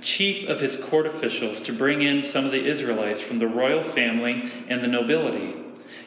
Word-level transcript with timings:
chief 0.00 0.48
of 0.48 0.60
his 0.60 0.76
court 0.76 1.06
officials, 1.06 1.60
to 1.62 1.72
bring 1.72 2.02
in 2.02 2.22
some 2.22 2.44
of 2.44 2.52
the 2.52 2.64
Israelites 2.64 3.20
from 3.20 3.38
the 3.38 3.48
royal 3.48 3.82
family 3.82 4.50
and 4.68 4.82
the 4.82 4.88
nobility, 4.88 5.54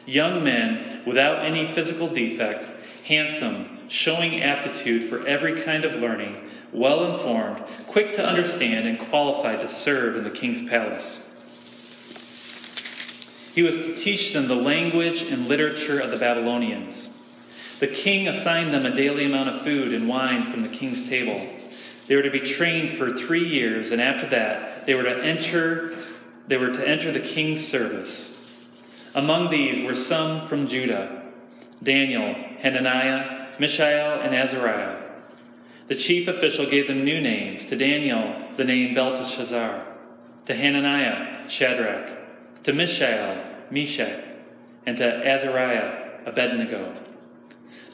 young 0.06 0.42
men 0.42 1.02
without 1.06 1.44
any 1.44 1.66
physical 1.66 2.08
defect, 2.08 2.68
handsome, 3.04 3.78
showing 3.88 4.42
aptitude 4.42 5.04
for 5.04 5.26
every 5.26 5.60
kind 5.60 5.84
of 5.84 5.96
learning, 5.96 6.36
well 6.72 7.12
informed, 7.12 7.62
quick 7.86 8.12
to 8.12 8.26
understand, 8.26 8.86
and 8.86 8.98
qualified 8.98 9.60
to 9.60 9.68
serve 9.68 10.16
in 10.16 10.24
the 10.24 10.30
king's 10.30 10.62
palace. 10.62 11.20
He 13.54 13.62
was 13.62 13.76
to 13.76 13.94
teach 13.94 14.32
them 14.32 14.48
the 14.48 14.54
language 14.54 15.22
and 15.22 15.46
literature 15.46 16.00
of 16.00 16.10
the 16.10 16.16
Babylonians. 16.16 17.10
The 17.80 17.88
king 17.88 18.28
assigned 18.28 18.72
them 18.72 18.86
a 18.86 18.94
daily 18.94 19.26
amount 19.26 19.50
of 19.50 19.62
food 19.62 19.92
and 19.92 20.08
wine 20.08 20.50
from 20.50 20.62
the 20.62 20.68
king's 20.68 21.06
table. 21.06 21.46
They 22.06 22.16
were 22.16 22.22
to 22.22 22.30
be 22.30 22.40
trained 22.40 22.90
for 22.90 23.10
three 23.10 23.46
years, 23.46 23.92
and 23.92 24.00
after 24.00 24.26
that, 24.28 24.86
they 24.86 24.94
were 24.94 25.04
to 25.04 25.24
enter. 25.24 25.96
They 26.48 26.56
were 26.56 26.72
to 26.72 26.88
enter 26.88 27.12
the 27.12 27.20
king's 27.20 27.66
service. 27.66 28.36
Among 29.14 29.50
these 29.50 29.80
were 29.80 29.94
some 29.94 30.40
from 30.40 30.66
Judah: 30.66 31.22
Daniel, 31.82 32.34
Hananiah, 32.58 33.46
Mishael, 33.58 34.20
and 34.20 34.34
Azariah. 34.34 35.00
The 35.88 35.94
chief 35.94 36.28
official 36.28 36.66
gave 36.66 36.88
them 36.88 37.04
new 37.04 37.20
names. 37.20 37.66
To 37.66 37.76
Daniel, 37.76 38.34
the 38.56 38.64
name 38.64 38.94
Belteshazzar. 38.94 39.86
To 40.46 40.54
Hananiah, 40.54 41.48
Shadrach 41.48 42.22
to 42.64 42.72
Mishael, 42.72 43.44
Meshach, 43.70 44.24
and 44.86 44.96
to 44.96 45.26
Azariah, 45.26 46.20
Abednego. 46.26 46.94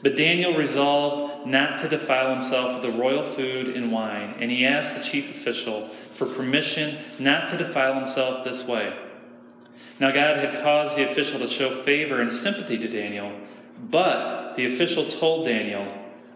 But 0.01 0.15
Daniel 0.15 0.55
resolved 0.55 1.47
not 1.47 1.79
to 1.79 1.89
defile 1.89 2.31
himself 2.31 2.73
with 2.73 2.91
the 2.91 2.97
royal 2.97 3.23
food 3.23 3.69
and 3.69 3.91
wine, 3.91 4.35
and 4.39 4.49
he 4.49 4.65
asked 4.65 4.97
the 4.97 5.03
chief 5.03 5.29
official 5.29 5.87
for 6.13 6.25
permission 6.25 6.97
not 7.17 7.47
to 7.49 7.57
defile 7.57 7.95
himself 7.95 8.43
this 8.43 8.65
way. 8.65 8.93
Now, 9.99 10.11
God 10.11 10.37
had 10.37 10.61
caused 10.63 10.97
the 10.97 11.09
official 11.09 11.39
to 11.39 11.47
show 11.47 11.71
favor 11.71 12.21
and 12.21 12.31
sympathy 12.31 12.77
to 12.77 12.87
Daniel, 12.87 13.33
but 13.89 14.55
the 14.55 14.65
official 14.65 15.05
told 15.05 15.45
Daniel, 15.45 15.85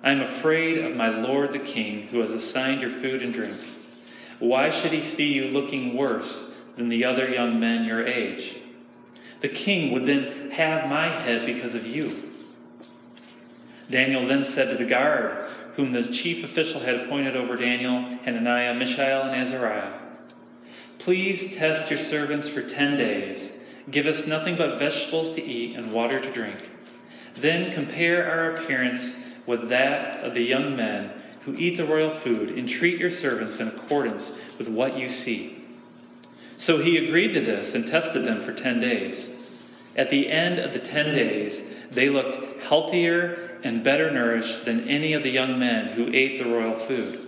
I 0.03 0.11
am 0.11 0.21
afraid 0.21 0.79
of 0.79 0.95
my 0.95 1.07
lord 1.07 1.53
the 1.53 1.59
king, 1.59 2.07
who 2.07 2.19
has 2.19 2.33
assigned 2.33 2.81
your 2.81 2.89
food 2.89 3.21
and 3.21 3.33
drink. 3.33 3.57
Why 4.39 4.69
should 4.69 4.91
he 4.91 5.01
see 5.01 5.31
you 5.31 5.45
looking 5.45 5.95
worse 5.95 6.53
than 6.75 6.89
the 6.89 7.05
other 7.05 7.29
young 7.29 7.59
men 7.59 7.85
your 7.85 8.05
age. 8.05 8.55
The 9.41 9.49
king 9.49 9.91
would 9.91 10.05
then 10.05 10.51
have 10.51 10.89
my 10.89 11.09
head 11.09 11.45
because 11.45 11.75
of 11.75 11.85
you. 11.85 12.31
Daniel 13.93 14.25
then 14.25 14.43
said 14.43 14.71
to 14.71 14.83
the 14.83 14.89
guard, 14.89 15.47
whom 15.75 15.91
the 15.91 16.11
chief 16.11 16.43
official 16.43 16.79
had 16.79 16.95
appointed 16.95 17.35
over 17.35 17.55
Daniel, 17.55 18.01
Hananiah, 18.23 18.73
Mishael, 18.73 19.21
and 19.21 19.39
Azariah, 19.39 19.93
Please 20.97 21.55
test 21.55 21.91
your 21.91 21.99
servants 21.99 22.47
for 22.47 22.63
ten 22.63 22.97
days. 22.97 23.51
Give 23.91 24.07
us 24.07 24.25
nothing 24.25 24.57
but 24.57 24.79
vegetables 24.79 25.29
to 25.35 25.43
eat 25.43 25.75
and 25.75 25.91
water 25.91 26.19
to 26.19 26.31
drink. 26.31 26.71
Then 27.35 27.71
compare 27.71 28.27
our 28.27 28.55
appearance 28.55 29.15
with 29.45 29.69
that 29.69 30.23
of 30.23 30.33
the 30.33 30.41
young 30.41 30.75
men 30.75 31.11
who 31.41 31.55
eat 31.55 31.77
the 31.77 31.85
royal 31.85 32.09
food, 32.09 32.57
and 32.57 32.67
treat 32.67 32.97
your 32.97 33.11
servants 33.11 33.59
in 33.59 33.67
accordance 33.67 34.31
with 34.57 34.69
what 34.69 34.97
you 34.97 35.07
see. 35.07 35.63
So 36.57 36.79
he 36.79 37.05
agreed 37.05 37.33
to 37.33 37.41
this 37.41 37.75
and 37.75 37.85
tested 37.85 38.23
them 38.23 38.41
for 38.41 38.53
10 38.53 38.79
days. 38.79 39.29
At 39.95 40.09
the 40.09 40.31
end 40.31 40.57
of 40.57 40.73
the 40.73 40.79
10 40.79 41.13
days, 41.13 41.69
they 41.91 42.09
looked 42.09 42.63
healthier 42.63 43.52
and 43.63 43.83
better 43.83 44.11
nourished 44.11 44.65
than 44.65 44.87
any 44.87 45.13
of 45.13 45.23
the 45.23 45.29
young 45.29 45.57
men 45.57 45.87
who 45.87 46.11
ate 46.13 46.37
the 46.37 46.49
royal 46.49 46.75
food. 46.75 47.19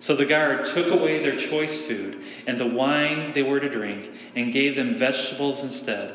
So 0.00 0.14
the 0.14 0.26
guard 0.26 0.64
took 0.64 0.88
away 0.88 1.20
their 1.20 1.36
choice 1.36 1.84
food 1.86 2.22
and 2.46 2.56
the 2.56 2.66
wine 2.66 3.32
they 3.32 3.42
were 3.42 3.60
to 3.60 3.68
drink 3.68 4.10
and 4.36 4.52
gave 4.52 4.76
them 4.76 4.96
vegetables 4.96 5.62
instead. 5.62 6.14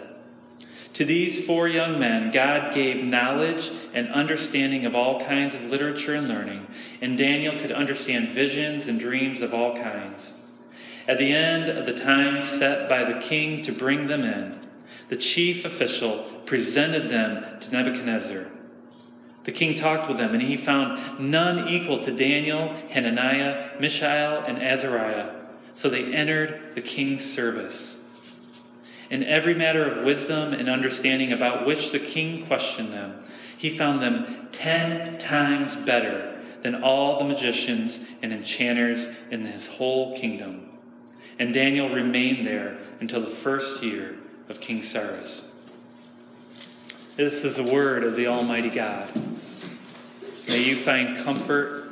To 0.93 1.03
these 1.03 1.45
four 1.45 1.67
young 1.67 1.99
men, 1.99 2.29
God 2.31 2.73
gave 2.73 3.03
knowledge 3.03 3.71
and 3.93 4.11
understanding 4.11 4.85
of 4.85 4.95
all 4.95 5.19
kinds 5.19 5.55
of 5.55 5.63
literature 5.63 6.13
and 6.13 6.27
learning, 6.27 6.67
and 7.01 7.17
Daniel 7.17 7.57
could 7.57 7.71
understand 7.71 8.29
visions 8.29 8.87
and 8.87 8.99
dreams 8.99 9.41
of 9.41 9.55
all 9.55 9.75
kinds. 9.75 10.35
At 11.07 11.17
the 11.17 11.33
end 11.33 11.69
of 11.69 11.87
the 11.87 11.93
time 11.93 12.43
set 12.43 12.87
by 12.87 13.03
the 13.03 13.19
king 13.19 13.63
to 13.63 13.71
bring 13.71 14.05
them 14.05 14.21
in, 14.21 14.59
the 15.09 15.15
chief 15.15 15.65
official 15.65 16.23
presented 16.45 17.09
them 17.09 17.59
to 17.59 17.71
Nebuchadnezzar. 17.71 18.45
The 19.43 19.51
king 19.51 19.75
talked 19.75 20.07
with 20.07 20.17
them, 20.17 20.33
and 20.33 20.41
he 20.41 20.55
found 20.55 20.99
none 21.19 21.67
equal 21.67 21.97
to 21.99 22.11
Daniel, 22.11 22.73
Hananiah, 22.89 23.71
Mishael, 23.79 24.43
and 24.47 24.61
Azariah. 24.61 25.31
So 25.73 25.89
they 25.89 26.13
entered 26.13 26.75
the 26.75 26.81
king's 26.81 27.29
service. 27.29 27.97
In 29.09 29.23
every 29.23 29.53
matter 29.53 29.85
of 29.85 30.05
wisdom 30.05 30.53
and 30.53 30.69
understanding 30.69 31.33
about 31.33 31.65
which 31.65 31.91
the 31.91 31.99
king 31.99 32.45
questioned 32.47 32.93
them, 32.93 33.19
he 33.57 33.69
found 33.69 34.01
them 34.01 34.47
ten 34.51 35.17
times 35.17 35.75
better 35.75 36.39
than 36.61 36.81
all 36.81 37.19
the 37.19 37.25
magicians 37.25 38.05
and 38.21 38.31
enchanters 38.31 39.07
in 39.29 39.45
his 39.45 39.67
whole 39.67 40.15
kingdom. 40.15 40.69
And 41.37 41.53
Daniel 41.53 41.89
remained 41.89 42.45
there 42.45 42.77
until 43.01 43.21
the 43.21 43.27
first 43.27 43.83
year 43.83 44.15
of 44.47 44.59
King 44.59 44.81
Cyrus. 44.81 45.49
This 47.15 47.45
is 47.45 47.57
the 47.57 47.63
word 47.63 48.03
of 48.03 48.15
the 48.15 48.25
Almighty 48.25 48.71
God. 48.71 49.11
May 50.47 50.63
you 50.63 50.75
find 50.75 51.15
comfort 51.15 51.89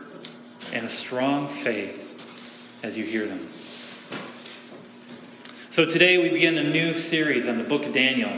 and 0.73 0.87
a 0.87 0.89
strong 0.89 1.47
faith 1.47 2.09
as 2.81 2.97
you 2.97 3.05
hear 3.05 3.27
them. 3.27 3.47
So 5.69 5.85
today 5.85 6.17
we 6.17 6.29
begin 6.29 6.57
a 6.57 6.67
new 6.67 6.91
series 6.95 7.47
on 7.47 7.59
the 7.59 7.63
book 7.63 7.85
of 7.85 7.93
Daniel. 7.93 8.31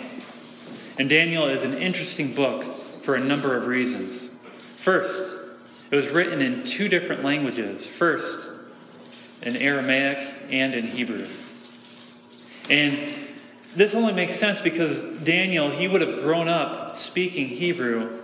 And 0.99 1.07
Daniel 1.07 1.47
is 1.47 1.63
an 1.63 1.73
interesting 1.73 2.33
book 2.33 2.65
for 3.01 3.15
a 3.15 3.19
number 3.21 3.55
of 3.55 3.67
reasons. 3.67 4.31
First, 4.75 5.37
it 5.89 5.95
was 5.95 6.09
written 6.09 6.41
in 6.41 6.65
two 6.65 6.89
different 6.89 7.23
languages. 7.23 7.87
First, 7.87 8.49
in 9.41 9.55
Aramaic 9.55 10.33
and 10.49 10.73
in 10.73 10.85
Hebrew. 10.85 11.29
And 12.69 13.15
this 13.75 13.95
only 13.95 14.13
makes 14.13 14.35
sense 14.35 14.61
because 14.61 15.01
Daniel, 15.23 15.69
he 15.69 15.87
would 15.87 16.01
have 16.01 16.21
grown 16.21 16.47
up 16.47 16.95
speaking 16.95 17.47
Hebrew, 17.47 18.19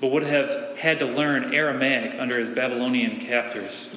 but 0.00 0.10
would 0.10 0.22
have 0.22 0.76
had 0.76 0.98
to 0.98 1.06
learn 1.06 1.54
Aramaic 1.54 2.16
under 2.18 2.38
his 2.38 2.50
Babylonian 2.50 3.18
captors. 3.20 3.88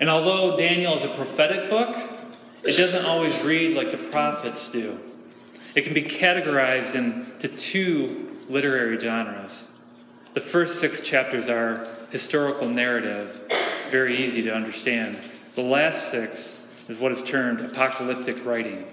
And 0.00 0.08
although 0.08 0.56
Daniel 0.56 0.96
is 0.96 1.04
a 1.04 1.14
prophetic 1.14 1.68
book, 1.70 1.96
it 2.62 2.76
doesn't 2.76 3.04
always 3.04 3.38
read 3.40 3.76
like 3.76 3.90
the 3.90 3.96
prophets 3.96 4.68
do. 4.68 4.98
It 5.74 5.82
can 5.82 5.94
be 5.94 6.02
categorized 6.02 6.94
into 6.94 7.48
two 7.48 8.36
literary 8.48 8.98
genres. 8.98 9.68
The 10.34 10.40
first 10.40 10.80
six 10.80 11.00
chapters 11.00 11.48
are 11.48 11.86
historical 12.10 12.68
narrative, 12.68 13.40
very 13.90 14.16
easy 14.16 14.42
to 14.42 14.54
understand. 14.54 15.18
The 15.54 15.62
last 15.62 16.10
six 16.10 16.58
is 16.90 16.98
what 16.98 17.12
is 17.12 17.22
termed 17.22 17.60
apocalyptic 17.60 18.44
writing, 18.44 18.84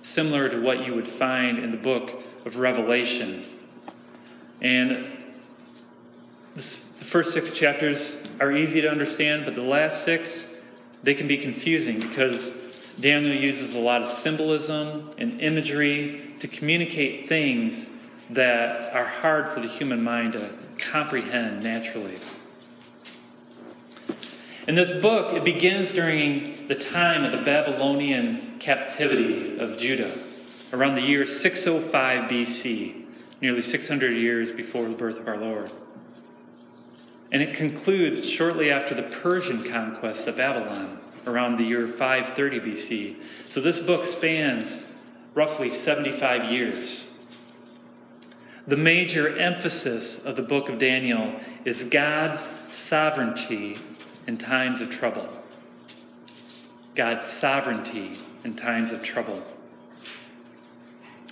similar 0.00 0.48
to 0.48 0.62
what 0.62 0.86
you 0.86 0.94
would 0.94 1.06
find 1.06 1.58
in 1.58 1.70
the 1.70 1.76
book 1.76 2.22
of 2.46 2.56
Revelation. 2.56 3.44
And 4.62 5.06
this, 6.54 6.78
the 6.96 7.04
first 7.04 7.34
six 7.34 7.50
chapters 7.50 8.16
are 8.40 8.50
easy 8.50 8.80
to 8.80 8.90
understand, 8.90 9.44
but 9.44 9.54
the 9.54 9.60
last 9.60 10.04
six, 10.04 10.48
they 11.02 11.12
can 11.14 11.28
be 11.28 11.36
confusing 11.36 12.00
because 12.00 12.50
Daniel 12.98 13.36
uses 13.36 13.74
a 13.74 13.80
lot 13.80 14.00
of 14.00 14.08
symbolism 14.08 15.10
and 15.18 15.38
imagery 15.42 16.22
to 16.38 16.48
communicate 16.48 17.28
things 17.28 17.90
that 18.30 18.94
are 18.94 19.04
hard 19.04 19.46
for 19.50 19.60
the 19.60 19.68
human 19.68 20.02
mind 20.02 20.32
to 20.32 20.48
comprehend 20.78 21.62
naturally. 21.62 22.16
In 24.66 24.74
this 24.74 24.92
book, 24.92 25.34
it 25.34 25.44
begins 25.44 25.92
during 25.92 26.53
the 26.68 26.74
time 26.74 27.24
of 27.24 27.32
the 27.32 27.44
Babylonian 27.44 28.58
captivity 28.58 29.58
of 29.58 29.76
Judah, 29.76 30.18
around 30.72 30.94
the 30.94 31.02
year 31.02 31.24
605 31.24 32.30
BC, 32.30 33.04
nearly 33.40 33.62
600 33.62 34.12
years 34.14 34.50
before 34.50 34.88
the 34.88 34.94
birth 34.94 35.18
of 35.20 35.28
our 35.28 35.36
Lord. 35.36 35.70
And 37.32 37.42
it 37.42 37.54
concludes 37.54 38.28
shortly 38.28 38.70
after 38.70 38.94
the 38.94 39.02
Persian 39.02 39.64
conquest 39.64 40.26
of 40.26 40.36
Babylon. 40.36 41.00
around 41.26 41.56
the 41.56 41.64
year 41.64 41.86
530 41.86 42.60
BC. 42.60 43.16
So 43.48 43.60
this 43.60 43.78
book 43.78 44.04
spans 44.04 44.86
roughly 45.34 45.70
75 45.70 46.50
years. 46.52 47.10
The 48.66 48.76
major 48.76 49.36
emphasis 49.38 50.24
of 50.24 50.36
the 50.36 50.42
book 50.42 50.68
of 50.68 50.78
Daniel 50.78 51.34
is 51.64 51.84
God's 51.84 52.50
sovereignty 52.68 53.78
in 54.26 54.38
times 54.38 54.80
of 54.80 54.90
trouble. 54.90 55.28
God's 56.94 57.26
sovereignty 57.26 58.12
in 58.44 58.54
times 58.54 58.92
of 58.92 59.02
trouble. 59.02 59.42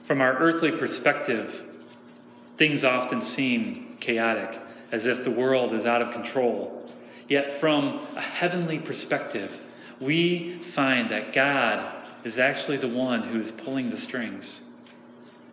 From 0.03 0.21
our 0.21 0.35
earthly 0.35 0.73
perspective, 0.73 1.63
things 2.57 2.85
often 2.85 3.23
seem 3.23 3.97
chaotic, 4.01 4.61
as 4.91 5.07
if 5.07 5.23
the 5.25 5.31
world 5.31 5.73
is 5.73 5.87
out 5.87 6.03
of 6.03 6.13
control. 6.13 6.91
Yet, 7.29 7.53
from 7.53 8.01
a 8.17 8.21
heavenly 8.21 8.79
perspective, 8.79 9.61
we 10.01 10.59
find 10.59 11.11
that 11.11 11.33
God 11.33 11.97
is 12.25 12.39
actually 12.39 12.77
the 12.77 12.89
one 12.89 13.23
who 13.23 13.39
is 13.39 13.53
pulling 13.53 13.91
the 13.91 13.97
strings, 13.97 14.65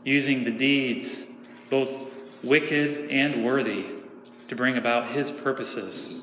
using 0.03 0.43
the 0.43 0.51
deeds 0.51 1.27
both 1.69 2.07
wicked 2.43 3.09
and 3.11 3.45
worthy, 3.45 3.85
to 4.47 4.55
bring 4.55 4.77
about 4.77 5.07
his 5.07 5.31
purposes. 5.31 6.15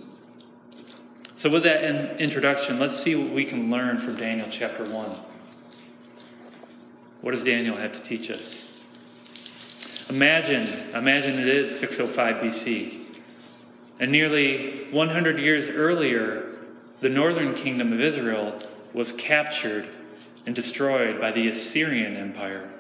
So, 1.37 1.51
with 1.51 1.65
that 1.65 1.85
in 1.85 2.19
introduction, 2.19 2.79
let's 2.79 2.97
see 2.97 3.15
what 3.15 3.31
we 3.31 3.45
can 3.45 3.71
learn 3.71 3.99
from 3.99 4.17
Daniel 4.17 4.49
chapter 4.51 4.85
1. 4.85 5.11
What 7.21 7.33
does 7.33 7.43
Daniel 7.43 7.77
have 7.77 7.93
to 7.93 8.03
teach 8.03 8.31
us? 8.31 8.67
Imagine, 10.09 10.67
imagine 10.95 11.39
it 11.39 11.47
is 11.47 11.79
605 11.79 12.37
BC. 12.37 13.21
And 14.01 14.11
nearly 14.11 14.87
100 14.91 15.39
years 15.39 15.69
earlier, 15.69 16.59
the 17.01 17.11
northern 17.11 17.53
kingdom 17.53 17.93
of 17.93 18.01
Israel 18.01 18.59
was 18.95 19.13
captured 19.13 19.87
and 20.47 20.55
destroyed 20.55 21.21
by 21.21 21.33
the 21.33 21.49
Assyrian 21.49 22.17
Empire. 22.17 22.73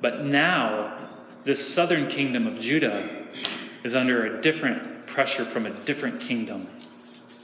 But 0.00 0.24
now, 0.24 0.96
this 1.42 1.74
southern 1.74 2.06
kingdom 2.06 2.46
of 2.46 2.60
Judah 2.60 3.08
is 3.82 3.96
under 3.96 4.26
a 4.26 4.40
different 4.40 5.06
pressure 5.06 5.44
from 5.44 5.66
a 5.66 5.70
different 5.70 6.20
kingdom, 6.20 6.68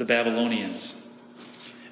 the 0.00 0.04
Babylonians. 0.06 0.94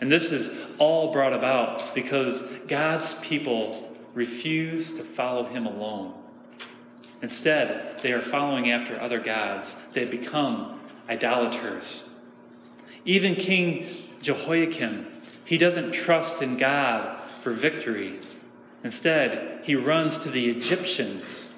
And 0.01 0.11
this 0.11 0.33
is 0.33 0.59
all 0.79 1.13
brought 1.13 1.35
about 1.35 1.95
because 1.95 2.43
God's 2.67 3.15
people 3.17 3.95
refuse 4.15 4.93
to 4.93 5.05
follow 5.05 5.45
him 5.45 5.67
alone. 5.67 6.15
Instead, 7.21 8.01
they 8.03 8.13
are 8.13 8.23
following 8.23 8.71
after 8.71 8.99
other 8.99 9.21
gods. 9.21 9.77
They 9.93 10.07
become 10.07 10.81
idolaters. 11.11 12.09
Even 13.05 13.35
King 13.35 13.87
Jehoiakim, 14.23 15.07
he 15.45 15.59
doesn't 15.59 15.93
trust 15.93 16.41
in 16.41 16.57
God 16.57 17.21
for 17.41 17.51
victory. 17.51 18.21
Instead, 18.85 19.61
he 19.65 19.75
runs 19.75 20.19
to 20.21 20.31
the 20.31 20.49
Egyptians 20.49 21.53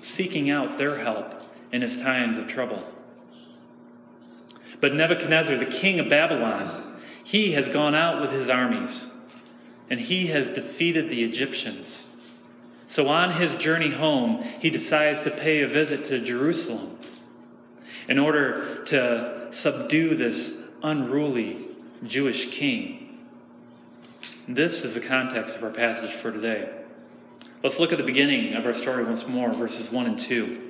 seeking 0.00 0.50
out 0.50 0.78
their 0.78 0.96
help 0.96 1.42
in 1.70 1.80
his 1.80 1.94
times 1.94 2.38
of 2.38 2.48
trouble. 2.48 2.84
But 4.80 4.94
Nebuchadnezzar, 4.94 5.56
the 5.56 5.66
king 5.66 6.00
of 6.00 6.08
Babylon, 6.08 6.96
he 7.24 7.52
has 7.52 7.68
gone 7.68 7.94
out 7.94 8.20
with 8.20 8.32
his 8.32 8.48
armies 8.48 9.12
and 9.90 10.00
he 10.00 10.28
has 10.28 10.48
defeated 10.48 11.10
the 11.10 11.22
Egyptians. 11.24 12.08
So 12.86 13.08
on 13.08 13.32
his 13.32 13.54
journey 13.56 13.90
home, 13.90 14.42
he 14.60 14.70
decides 14.70 15.20
to 15.22 15.30
pay 15.30 15.62
a 15.62 15.68
visit 15.68 16.04
to 16.06 16.20
Jerusalem 16.20 16.98
in 18.08 18.18
order 18.18 18.82
to 18.84 19.48
subdue 19.50 20.14
this 20.14 20.62
unruly 20.82 21.68
Jewish 22.04 22.50
king. 22.50 23.18
This 24.48 24.84
is 24.84 24.94
the 24.94 25.00
context 25.00 25.56
of 25.56 25.62
our 25.62 25.70
passage 25.70 26.12
for 26.12 26.32
today. 26.32 26.68
Let's 27.62 27.78
look 27.78 27.92
at 27.92 27.98
the 27.98 28.04
beginning 28.04 28.54
of 28.54 28.64
our 28.64 28.72
story 28.72 29.04
once 29.04 29.28
more, 29.28 29.52
verses 29.52 29.92
1 29.92 30.06
and 30.06 30.18
2. 30.18 30.69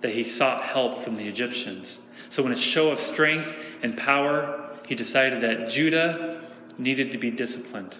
that 0.00 0.10
he 0.10 0.22
sought 0.22 0.62
help 0.62 0.98
from 0.98 1.16
the 1.16 1.26
Egyptians. 1.26 2.00
So, 2.28 2.44
in 2.46 2.52
a 2.52 2.56
show 2.56 2.90
of 2.90 2.98
strength 2.98 3.54
and 3.82 3.96
power, 3.96 4.70
he 4.86 4.94
decided 4.94 5.40
that 5.42 5.68
Judah 5.68 6.42
needed 6.78 7.12
to 7.12 7.18
be 7.18 7.30
disciplined. 7.30 7.96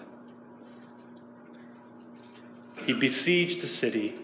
He 2.85 2.93
besieged 2.93 3.61
the 3.61 3.67
city 3.67 4.15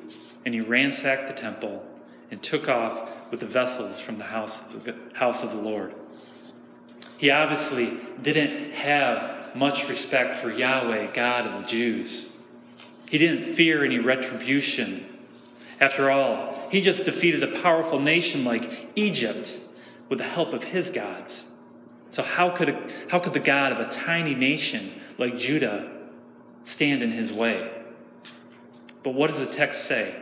and 0.46 0.54
he 0.54 0.62
ransacked 0.62 1.28
the 1.28 1.34
temple 1.34 1.86
and 2.32 2.42
took 2.42 2.70
off 2.70 3.10
with 3.32 3.40
the 3.40 3.46
vessels 3.46 4.00
from 4.00 4.18
the 4.18 4.24
house 4.24 4.74
of 4.74 4.84
the, 4.84 4.96
house 5.14 5.44
of 5.44 5.52
the 5.52 5.62
Lord. 5.62 5.94
He 7.18 7.30
obviously 7.30 7.98
didn't 8.22 8.74
have 8.74 9.56
much 9.56 9.88
respect 9.88 10.36
for 10.36 10.52
Yahweh, 10.52 11.14
God 11.14 11.46
of 11.46 11.62
the 11.62 11.68
Jews. 11.68 12.34
He 13.08 13.18
didn't 13.18 13.44
fear 13.44 13.84
any 13.84 14.00
retribution. 14.00 15.06
After 15.80 16.12
all, 16.12 16.68
he 16.70 16.82
just 16.82 17.06
defeated 17.06 17.44
a 17.44 17.60
powerful 17.62 18.00
nation 18.00 18.46
like 18.46 18.88
Egypt 18.96 19.60
with 20.10 20.20
the 20.20 20.26
help 20.26 20.54
of 20.54 20.64
his 20.64 20.90
gods. 20.90 21.50
So, 22.10 22.22
how 22.22 22.50
could, 22.50 22.94
how 23.10 23.20
could 23.20 23.34
the 23.34 23.40
God 23.40 23.72
of 23.72 23.80
a 23.80 23.90
tiny 23.90 24.36
nation 24.36 25.02
like 25.18 25.38
Judah 25.38 25.92
stand 26.64 27.02
in 27.02 27.10
his 27.10 27.34
way? 27.34 27.72
But 29.02 29.16
what 29.16 29.30
does 29.30 29.40
the 29.40 29.52
text 29.52 29.86
say? 29.86 30.16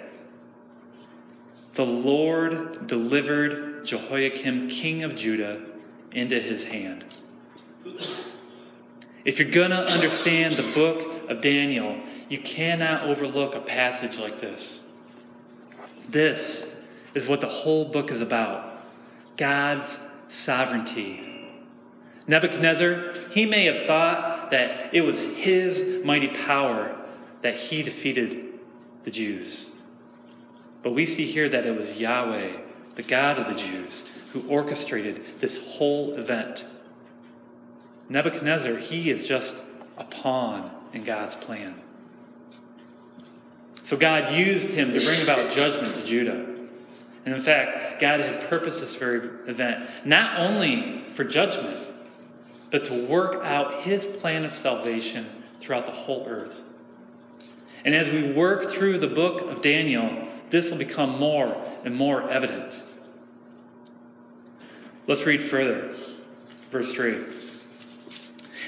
The 1.73 1.85
Lord 1.85 2.87
delivered 2.87 3.85
Jehoiakim, 3.85 4.69
king 4.69 5.03
of 5.03 5.15
Judah, 5.15 5.61
into 6.13 6.39
his 6.39 6.65
hand. 6.65 7.05
If 9.23 9.39
you're 9.39 9.51
going 9.51 9.71
to 9.71 9.85
understand 9.85 10.55
the 10.55 10.71
book 10.73 11.29
of 11.29 11.41
Daniel, 11.41 11.97
you 12.27 12.39
cannot 12.39 13.03
overlook 13.03 13.55
a 13.55 13.59
passage 13.59 14.17
like 14.17 14.39
this. 14.39 14.81
This 16.09 16.75
is 17.13 17.27
what 17.27 17.41
the 17.41 17.47
whole 17.47 17.85
book 17.85 18.11
is 18.11 18.21
about 18.21 18.83
God's 19.37 19.99
sovereignty. 20.27 21.27
Nebuchadnezzar, 22.27 23.13
he 23.31 23.45
may 23.45 23.65
have 23.65 23.83
thought 23.83 24.51
that 24.51 24.93
it 24.93 25.01
was 25.01 25.25
his 25.25 26.01
mighty 26.03 26.27
power 26.29 26.95
that 27.41 27.55
he 27.55 27.81
defeated 27.81 28.59
the 29.03 29.11
Jews. 29.11 29.67
But 30.83 30.93
we 30.93 31.05
see 31.05 31.25
here 31.25 31.49
that 31.49 31.65
it 31.65 31.75
was 31.75 31.99
Yahweh, 31.99 32.51
the 32.95 33.03
God 33.03 33.37
of 33.37 33.47
the 33.47 33.55
Jews, 33.55 34.05
who 34.31 34.47
orchestrated 34.47 35.39
this 35.39 35.57
whole 35.57 36.13
event. 36.15 36.65
Nebuchadnezzar, 38.09 38.75
he 38.75 39.09
is 39.09 39.27
just 39.27 39.63
a 39.97 40.03
pawn 40.03 40.69
in 40.93 41.03
God's 41.03 41.35
plan. 41.35 41.75
So 43.83 43.97
God 43.97 44.33
used 44.33 44.69
him 44.69 44.93
to 44.93 44.99
bring 45.03 45.21
about 45.21 45.51
judgment 45.51 45.95
to 45.95 46.03
Judah. 46.03 46.45
And 47.25 47.35
in 47.35 47.41
fact, 47.41 47.99
God 47.99 48.19
had 48.19 48.49
purposed 48.49 48.79
this 48.79 48.95
very 48.95 49.27
event 49.47 49.87
not 50.05 50.39
only 50.39 51.05
for 51.13 51.23
judgment, 51.23 51.87
but 52.71 52.85
to 52.85 53.05
work 53.05 53.43
out 53.43 53.81
his 53.81 54.05
plan 54.05 54.45
of 54.45 54.51
salvation 54.51 55.25
throughout 55.59 55.85
the 55.85 55.91
whole 55.91 56.25
earth. 56.27 56.61
And 57.83 57.93
as 57.93 58.09
we 58.09 58.31
work 58.31 58.63
through 58.63 58.99
the 58.99 59.07
book 59.07 59.41
of 59.41 59.61
Daniel, 59.61 60.27
this 60.49 60.69
will 60.69 60.77
become 60.77 61.19
more 61.19 61.55
and 61.83 61.95
more 61.95 62.29
evident. 62.29 62.83
Let's 65.07 65.25
read 65.25 65.41
further. 65.41 65.95
Verse 66.69 66.93
3. 66.93 67.23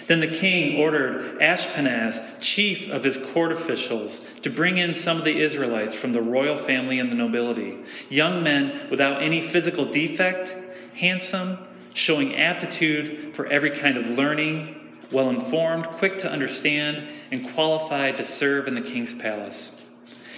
Then 0.08 0.20
the 0.20 0.28
king 0.28 0.78
ordered 0.80 1.40
Ashpenaz, 1.40 2.22
chief 2.40 2.90
of 2.90 3.04
his 3.04 3.18
court 3.18 3.52
officials, 3.52 4.22
to 4.42 4.50
bring 4.50 4.78
in 4.78 4.94
some 4.94 5.18
of 5.18 5.24
the 5.24 5.40
Israelites 5.40 5.96
from 5.96 6.12
the 6.12 6.22
royal 6.22 6.58
family 6.58 7.00
and 7.00 7.10
the 7.10 7.16
nobility, 7.16 7.78
young 8.10 8.44
men 8.44 8.90
without 8.90 9.22
any 9.22 9.40
physical 9.40 9.86
defect, 9.86 10.56
handsome, 10.96 11.58
showing 11.94 12.36
aptitude 12.36 13.36
for 13.36 13.48
every 13.48 13.70
kind 13.70 13.98
of 13.98 14.10
learning, 14.10 14.80
well 15.12 15.30
informed, 15.30 15.86
quick 15.88 16.18
to 16.20 16.32
understand, 16.32 17.04
and 17.32 17.54
qualified 17.54 18.18
to 18.18 18.24
serve 18.24 18.68
in 18.68 18.76
the 18.76 18.82
king's 18.82 19.14
palace. 19.14 19.74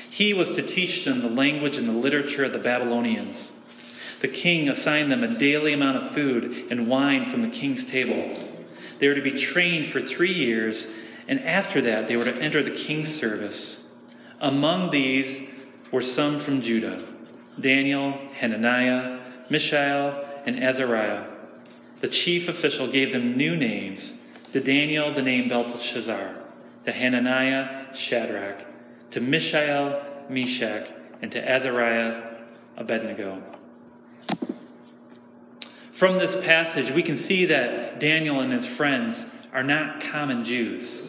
He 0.10 0.34
was 0.34 0.52
to 0.52 0.62
teach 0.62 1.06
them 1.06 1.22
the 1.22 1.30
language 1.30 1.78
and 1.78 1.90
the 1.90 1.94
literature 1.94 2.46
of 2.46 2.54
the 2.54 2.60
Babylonians. 2.60 3.52
the 4.22 4.28
king 4.28 4.70
assigned 4.70 5.12
them 5.12 5.24
a 5.24 5.38
daily 5.38 5.74
amount 5.74 5.98
of 5.98 6.12
food 6.12 6.66
and 6.72 6.88
wine 6.88 7.26
from 7.26 7.42
the 7.42 7.50
king's 7.50 7.84
table. 7.84 8.36
They 9.00 9.08
were 9.08 9.16
to 9.16 9.22
be 9.22 9.32
trained 9.32 9.88
for 9.88 10.02
three 10.02 10.34
years, 10.34 10.94
and 11.28 11.40
after 11.42 11.82
that, 11.82 12.08
they 12.08 12.16
were 12.16 12.26
to 12.26 12.42
enter 12.42 12.64
the 12.64 12.72
king's 12.72 13.14
service. 13.14 13.80
Among 14.40 14.92
these 14.92 15.42
were 15.92 16.02
some 16.02 16.40
from 16.40 16.62
Judah 16.62 17.04
Daniel, 17.60 18.12
Hananiah, 18.34 19.20
Mishael, 19.50 20.26
and 20.46 20.62
Azariah. 20.62 21.28
The 22.02 22.08
chief 22.10 22.50
official 22.50 22.88
gave 22.88 23.14
them 23.14 23.38
new 23.38 23.56
names 23.56 24.16
to 24.52 24.60
Daniel, 24.60 25.14
the 25.14 25.22
name 25.22 25.48
Belteshazzar, 25.48 26.36
to 26.84 26.92
Hananiah, 26.92 27.96
Shadrach, 27.96 28.66
to 29.12 29.22
Mishael, 29.22 30.02
Meshach, 30.30 30.90
and 31.22 31.32
to 31.32 31.50
Azariah, 31.50 32.36
Abednego. 32.78 33.42
From 35.96 36.18
this 36.18 36.36
passage, 36.36 36.92
we 36.92 37.02
can 37.02 37.16
see 37.16 37.46
that 37.46 38.02
Daniel 38.02 38.42
and 38.42 38.52
his 38.52 38.68
friends 38.68 39.28
are 39.54 39.64
not 39.64 40.02
common 40.02 40.44
Jews. 40.44 41.02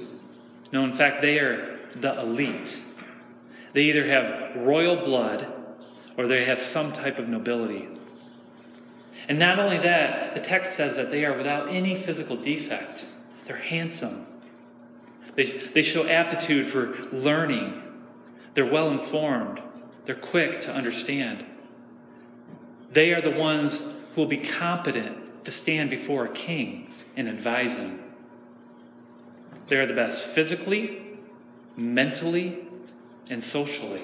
No, 0.71 0.85
in 0.85 0.93
fact, 0.93 1.21
they 1.21 1.41
are 1.41 1.81
the 1.97 2.21
elite. 2.21 2.85
They 3.73 3.83
either 3.83 4.07
have 4.07 4.55
royal 4.55 4.95
blood 4.95 5.53
or 6.17 6.29
they 6.29 6.45
have 6.45 6.61
some 6.61 6.93
type 6.93 7.19
of 7.19 7.29
nobility. 7.29 7.89
And 9.29 9.41
not 9.41 9.59
only 9.59 9.79
that, 9.79 10.37
the 10.37 10.41
text 10.41 10.77
says 10.77 10.95
that 10.95 11.11
they 11.11 11.25
are 11.25 11.37
without 11.37 11.69
any 11.69 11.97
physical 11.97 12.37
defect. 12.37 13.07
They're 13.45 13.57
handsome. 13.57 14.25
They, 15.35 15.47
they 15.47 15.83
show 15.83 16.07
aptitude 16.07 16.65
for 16.65 16.95
learning. 17.11 17.83
They're 18.55 18.65
well 18.65 18.91
informed. 18.91 19.61
They're 20.05 20.15
quick 20.15 20.61
to 20.61 20.73
understand. 20.73 21.45
They 22.93 23.13
are 23.13 23.21
the 23.21 23.33
ones 23.33 23.83
who 24.17 24.23
will 24.23 24.29
be 24.29 24.39
competent 24.39 25.45
to 25.45 25.51
stand 25.51 25.91
before 25.91 26.25
a 26.25 26.31
king 26.31 26.91
and 27.19 27.29
advise 27.29 27.77
him. 27.77 28.03
They 29.69 29.77
are 29.77 29.85
the 29.85 29.93
best 29.93 30.27
physically, 30.29 31.19
mentally, 31.77 32.67
and 33.29 33.45
socially. 33.45 34.01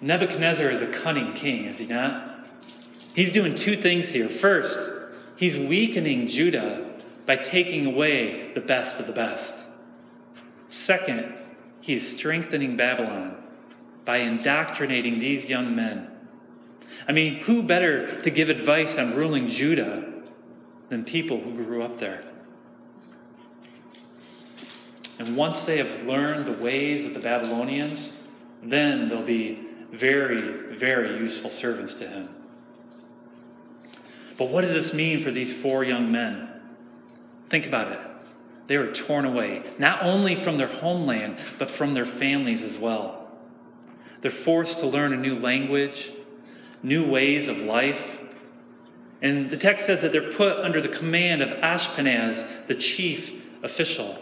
Nebuchadnezzar 0.00 0.70
is 0.70 0.82
a 0.82 0.86
cunning 0.86 1.32
king, 1.32 1.64
is 1.64 1.78
he 1.78 1.86
not? 1.86 2.46
He's 3.12 3.32
doing 3.32 3.56
two 3.56 3.74
things 3.74 4.08
here. 4.08 4.28
First, 4.28 4.88
he's 5.36 5.58
weakening 5.58 6.28
Judah 6.28 6.92
by 7.26 7.36
taking 7.36 7.86
away 7.86 8.52
the 8.54 8.60
best 8.60 9.00
of 9.00 9.08
the 9.08 9.12
best. 9.12 9.64
Second, 10.68 11.34
he 11.80 11.94
is 11.94 12.08
strengthening 12.08 12.76
Babylon 12.76 13.36
by 14.04 14.18
indoctrinating 14.18 15.18
these 15.18 15.50
young 15.50 15.74
men. 15.74 16.11
I 17.08 17.12
mean, 17.12 17.36
who 17.36 17.62
better 17.62 18.20
to 18.22 18.30
give 18.30 18.48
advice 18.48 18.98
on 18.98 19.14
ruling 19.14 19.48
Judah 19.48 20.12
than 20.88 21.04
people 21.04 21.40
who 21.40 21.52
grew 21.64 21.82
up 21.82 21.98
there? 21.98 22.22
And 25.18 25.36
once 25.36 25.64
they 25.66 25.78
have 25.78 26.02
learned 26.02 26.46
the 26.46 26.62
ways 26.62 27.04
of 27.04 27.14
the 27.14 27.20
Babylonians, 27.20 28.12
then 28.62 29.08
they'll 29.08 29.22
be 29.22 29.60
very, 29.92 30.76
very 30.76 31.18
useful 31.18 31.50
servants 31.50 31.94
to 31.94 32.08
him. 32.08 32.28
But 34.36 34.48
what 34.48 34.62
does 34.62 34.74
this 34.74 34.94
mean 34.94 35.20
for 35.20 35.30
these 35.30 35.56
four 35.56 35.84
young 35.84 36.10
men? 36.10 36.48
Think 37.48 37.66
about 37.66 37.92
it. 37.92 38.00
They 38.66 38.78
were 38.78 38.92
torn 38.92 39.24
away, 39.24 39.62
not 39.78 40.02
only 40.02 40.34
from 40.34 40.56
their 40.56 40.66
homeland, 40.66 41.38
but 41.58 41.68
from 41.68 41.94
their 41.94 42.04
families 42.04 42.64
as 42.64 42.78
well. 42.78 43.30
They're 44.22 44.30
forced 44.30 44.78
to 44.78 44.86
learn 44.86 45.12
a 45.12 45.16
new 45.16 45.38
language, 45.38 46.12
new 46.82 47.04
ways 47.04 47.48
of 47.48 47.58
life. 47.62 48.18
And 49.20 49.50
the 49.50 49.56
text 49.56 49.86
says 49.86 50.02
that 50.02 50.12
they're 50.12 50.30
put 50.30 50.58
under 50.58 50.80
the 50.80 50.88
command 50.88 51.42
of 51.42 51.50
Ashpenaz, 51.50 52.46
the 52.66 52.74
chief 52.74 53.32
official. 53.62 54.18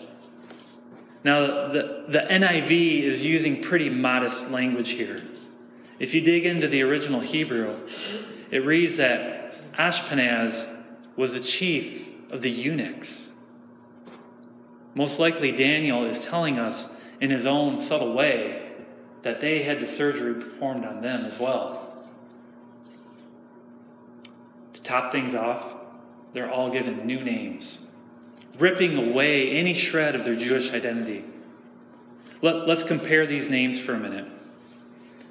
Now, 1.24 1.68
the, 1.68 2.04
the 2.08 2.26
NIV 2.30 3.02
is 3.02 3.24
using 3.24 3.62
pretty 3.62 3.88
modest 3.88 4.50
language 4.50 4.90
here. 4.90 5.22
If 5.98 6.14
you 6.14 6.20
dig 6.22 6.46
into 6.46 6.66
the 6.66 6.82
original 6.82 7.20
Hebrew, 7.20 7.76
it 8.50 8.64
reads 8.64 8.96
that 8.96 9.72
Ashpenaz 9.74 10.66
was 11.16 11.34
the 11.34 11.40
chief 11.40 12.10
of 12.30 12.42
the 12.42 12.50
eunuchs. 12.50 13.30
Most 14.94 15.18
likely, 15.18 15.52
Daniel 15.52 16.04
is 16.04 16.20
telling 16.20 16.58
us 16.58 16.92
in 17.20 17.30
his 17.30 17.46
own 17.46 17.78
subtle 17.78 18.14
way 18.14 18.72
that 19.22 19.40
they 19.40 19.62
had 19.62 19.80
the 19.80 19.86
surgery 19.86 20.34
performed 20.34 20.84
on 20.84 21.02
them 21.02 21.24
as 21.24 21.38
well. 21.38 21.79
To 24.80 24.88
top 24.88 25.12
things 25.12 25.34
off, 25.34 25.74
they're 26.32 26.50
all 26.50 26.70
given 26.70 27.06
new 27.06 27.22
names, 27.22 27.86
ripping 28.58 28.96
away 28.96 29.50
any 29.50 29.74
shred 29.74 30.14
of 30.14 30.24
their 30.24 30.36
Jewish 30.36 30.72
identity. 30.72 31.24
Let, 32.40 32.68
us 32.68 32.82
compare 32.82 33.26
these 33.26 33.50
names 33.50 33.78
for 33.78 33.92
a 33.92 33.98
minute. 33.98 34.26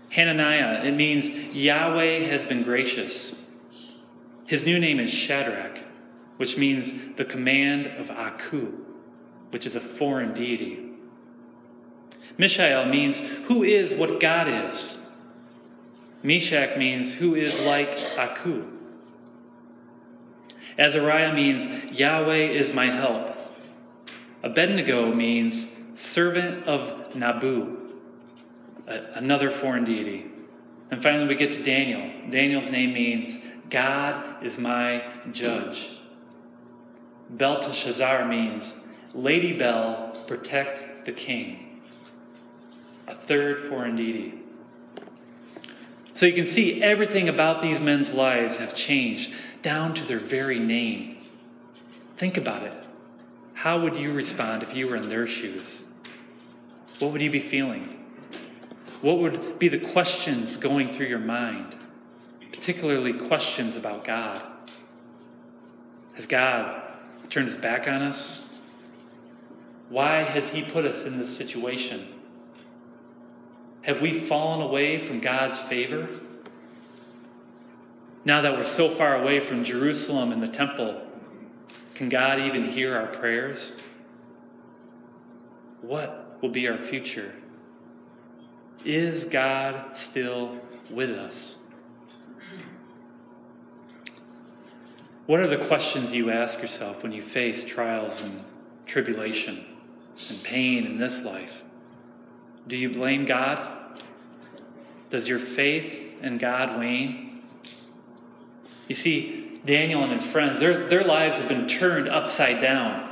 Hananiah, 0.10 0.84
it 0.84 0.92
means 0.92 1.30
Yahweh 1.30 2.20
has 2.20 2.46
been 2.46 2.64
gracious. 2.64 3.36
His 4.46 4.66
new 4.66 4.80
name 4.80 5.00
is 5.00 5.12
Shadrach, 5.12 5.80
which 6.38 6.58
means 6.58 7.16
the 7.16 7.26
command 7.26 7.88
of 7.88 8.12
Aku, 8.12 8.74
which 9.50 9.66
is 9.66 9.76
a 9.76 9.80
foreign 9.80 10.34
deity. 10.34 10.92
Mishael 12.38 12.86
means 12.86 13.20
who 13.20 13.64
is 13.64 13.94
what 13.94 14.20
God 14.20 14.48
is. 14.48 15.06
Meshach 16.22 16.78
means 16.78 17.14
who 17.14 17.36
is 17.36 17.60
like 17.60 17.96
Aku. 18.18 18.79
Azariah 20.80 21.34
means 21.34 21.68
Yahweh 21.92 22.36
is 22.36 22.74
my 22.74 22.86
help. 22.86 23.36
Abednego 24.42 25.14
means 25.14 25.68
servant 25.94 26.66
of 26.66 27.16
Nabu 27.16 27.80
another 28.90 29.50
foreign 29.50 29.86
deity. 29.86 30.26
And 30.92 31.02
finally, 31.02 31.28
we 31.28 31.36
get 31.36 31.54
to 31.54 31.64
Daniel. 31.64 32.32
Daniel's 32.32 32.72
name 32.72 32.94
means 32.94 33.38
God 33.70 34.44
is 34.44 34.58
my 34.58 35.04
judge. 35.32 36.00
Belteshazzar 37.30 38.26
means 38.26 38.76
Lady 39.14 39.56
Bel, 39.58 40.24
protect 40.26 41.06
the 41.06 41.12
king. 41.12 41.82
A 43.08 43.14
third 43.14 43.60
foreign 43.60 43.96
deity. 43.96 44.34
So 46.20 46.26
you 46.26 46.34
can 46.34 46.48
see 46.48 46.84
everything 46.84 47.30
about 47.30 47.62
these 47.62 47.80
men's 47.80 48.14
lives 48.14 48.58
have 48.58 48.76
changed 48.76 49.34
down 49.62 49.94
to 49.94 50.04
their 50.04 50.20
very 50.20 50.60
name. 50.60 51.16
Think 52.18 52.36
about 52.36 52.64
it. 52.64 52.74
How 53.54 53.80
would 53.80 53.96
you 53.96 54.12
respond 54.12 54.62
if 54.62 54.76
you 54.76 54.90
were 54.90 54.98
in 54.98 55.08
their 55.08 55.26
shoes? 55.26 55.84
What 57.00 57.14
would 57.14 57.22
you 57.22 57.32
be 57.32 57.40
feeling? 57.40 58.06
What 59.00 59.20
would 59.20 59.60
be 59.60 59.70
the 59.70 59.80
questions 59.80 60.58
going 60.58 60.92
through 60.92 61.06
your 61.06 61.20
mind, 61.20 61.78
particularly 62.52 63.14
questions 63.14 63.78
about 63.78 64.04
God? 64.04 64.42
Has 66.16 66.26
God 66.26 66.82
turned 67.30 67.48
his 67.48 67.56
back 67.56 67.88
on 67.88 68.02
us? 68.02 68.46
Why 69.88 70.24
has 70.24 70.50
he 70.50 70.64
put 70.64 70.84
us 70.84 71.06
in 71.06 71.18
this 71.18 71.34
situation? 71.34 72.19
Have 73.82 74.02
we 74.02 74.14
fallen 74.14 74.62
away 74.62 74.98
from 74.98 75.20
God's 75.20 75.62
favor? 75.62 76.08
Now 78.26 78.42
that 78.42 78.54
we're 78.54 78.64
so 78.64 78.90
far 78.90 79.22
away 79.22 79.40
from 79.40 79.64
Jerusalem 79.64 80.32
and 80.32 80.44
the 80.44 80.48
temple, 80.48 81.02
can 81.96 82.10
God 82.10 82.40
even 82.40 82.64
hear 82.64 82.96
our 82.96 83.08
prayers? 83.08 83.78
What 85.82 86.38
will 86.42 86.50
be 86.50 86.68
our 86.68 86.78
future? 86.78 87.34
Is 88.86 89.26
God 89.26 89.98
still 89.98 90.60
with 90.90 91.12
us? 91.12 91.58
What 95.26 95.40
are 95.40 95.48
the 95.48 95.58
questions 95.58 96.14
you 96.14 96.32
ask 96.32 96.62
yourself 96.62 97.04
when 97.04 97.12
you 97.12 97.22
face 97.22 97.64
trials 97.64 98.24
and 98.24 98.44
tribulation 98.86 99.64
and 100.30 100.44
pain 100.44 100.86
in 100.86 100.98
this 100.98 101.24
life? 101.24 101.64
Do 102.68 102.78
you 102.78 102.90
blame 102.90 103.26
God? 103.26 103.60
Does 105.10 105.28
your 105.28 105.40
faith 105.40 106.22
in 106.22 106.38
God 106.38 106.80
wane? 106.80 107.42
You 108.88 108.96
see, 108.96 109.60
Daniel 109.66 110.04
and 110.04 110.12
his 110.12 110.26
friends, 110.26 110.60
their, 110.60 110.88
their 110.88 111.04
lives 111.04 111.40
have 111.40 111.48
been 111.48 111.68
turned 111.68 112.08
upside 112.08 112.62
down. 112.62 113.08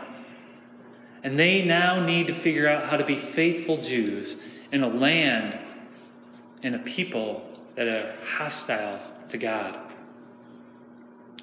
And 1.24 1.38
they 1.38 1.64
now 1.64 2.04
need 2.04 2.28
to 2.28 2.34
figure 2.34 2.68
out 2.68 2.86
how 2.86 2.98
to 2.98 3.04
be 3.04 3.16
faithful 3.16 3.82
Jews 3.82 4.38
in 4.72 4.84
a 4.84 4.88
land 4.88 5.58
and 6.64 6.76
a 6.76 6.80
people 6.80 7.44
that 7.76 7.88
are 7.88 8.16
hostile 8.24 9.00
to 9.30 9.38
God. 9.38 9.76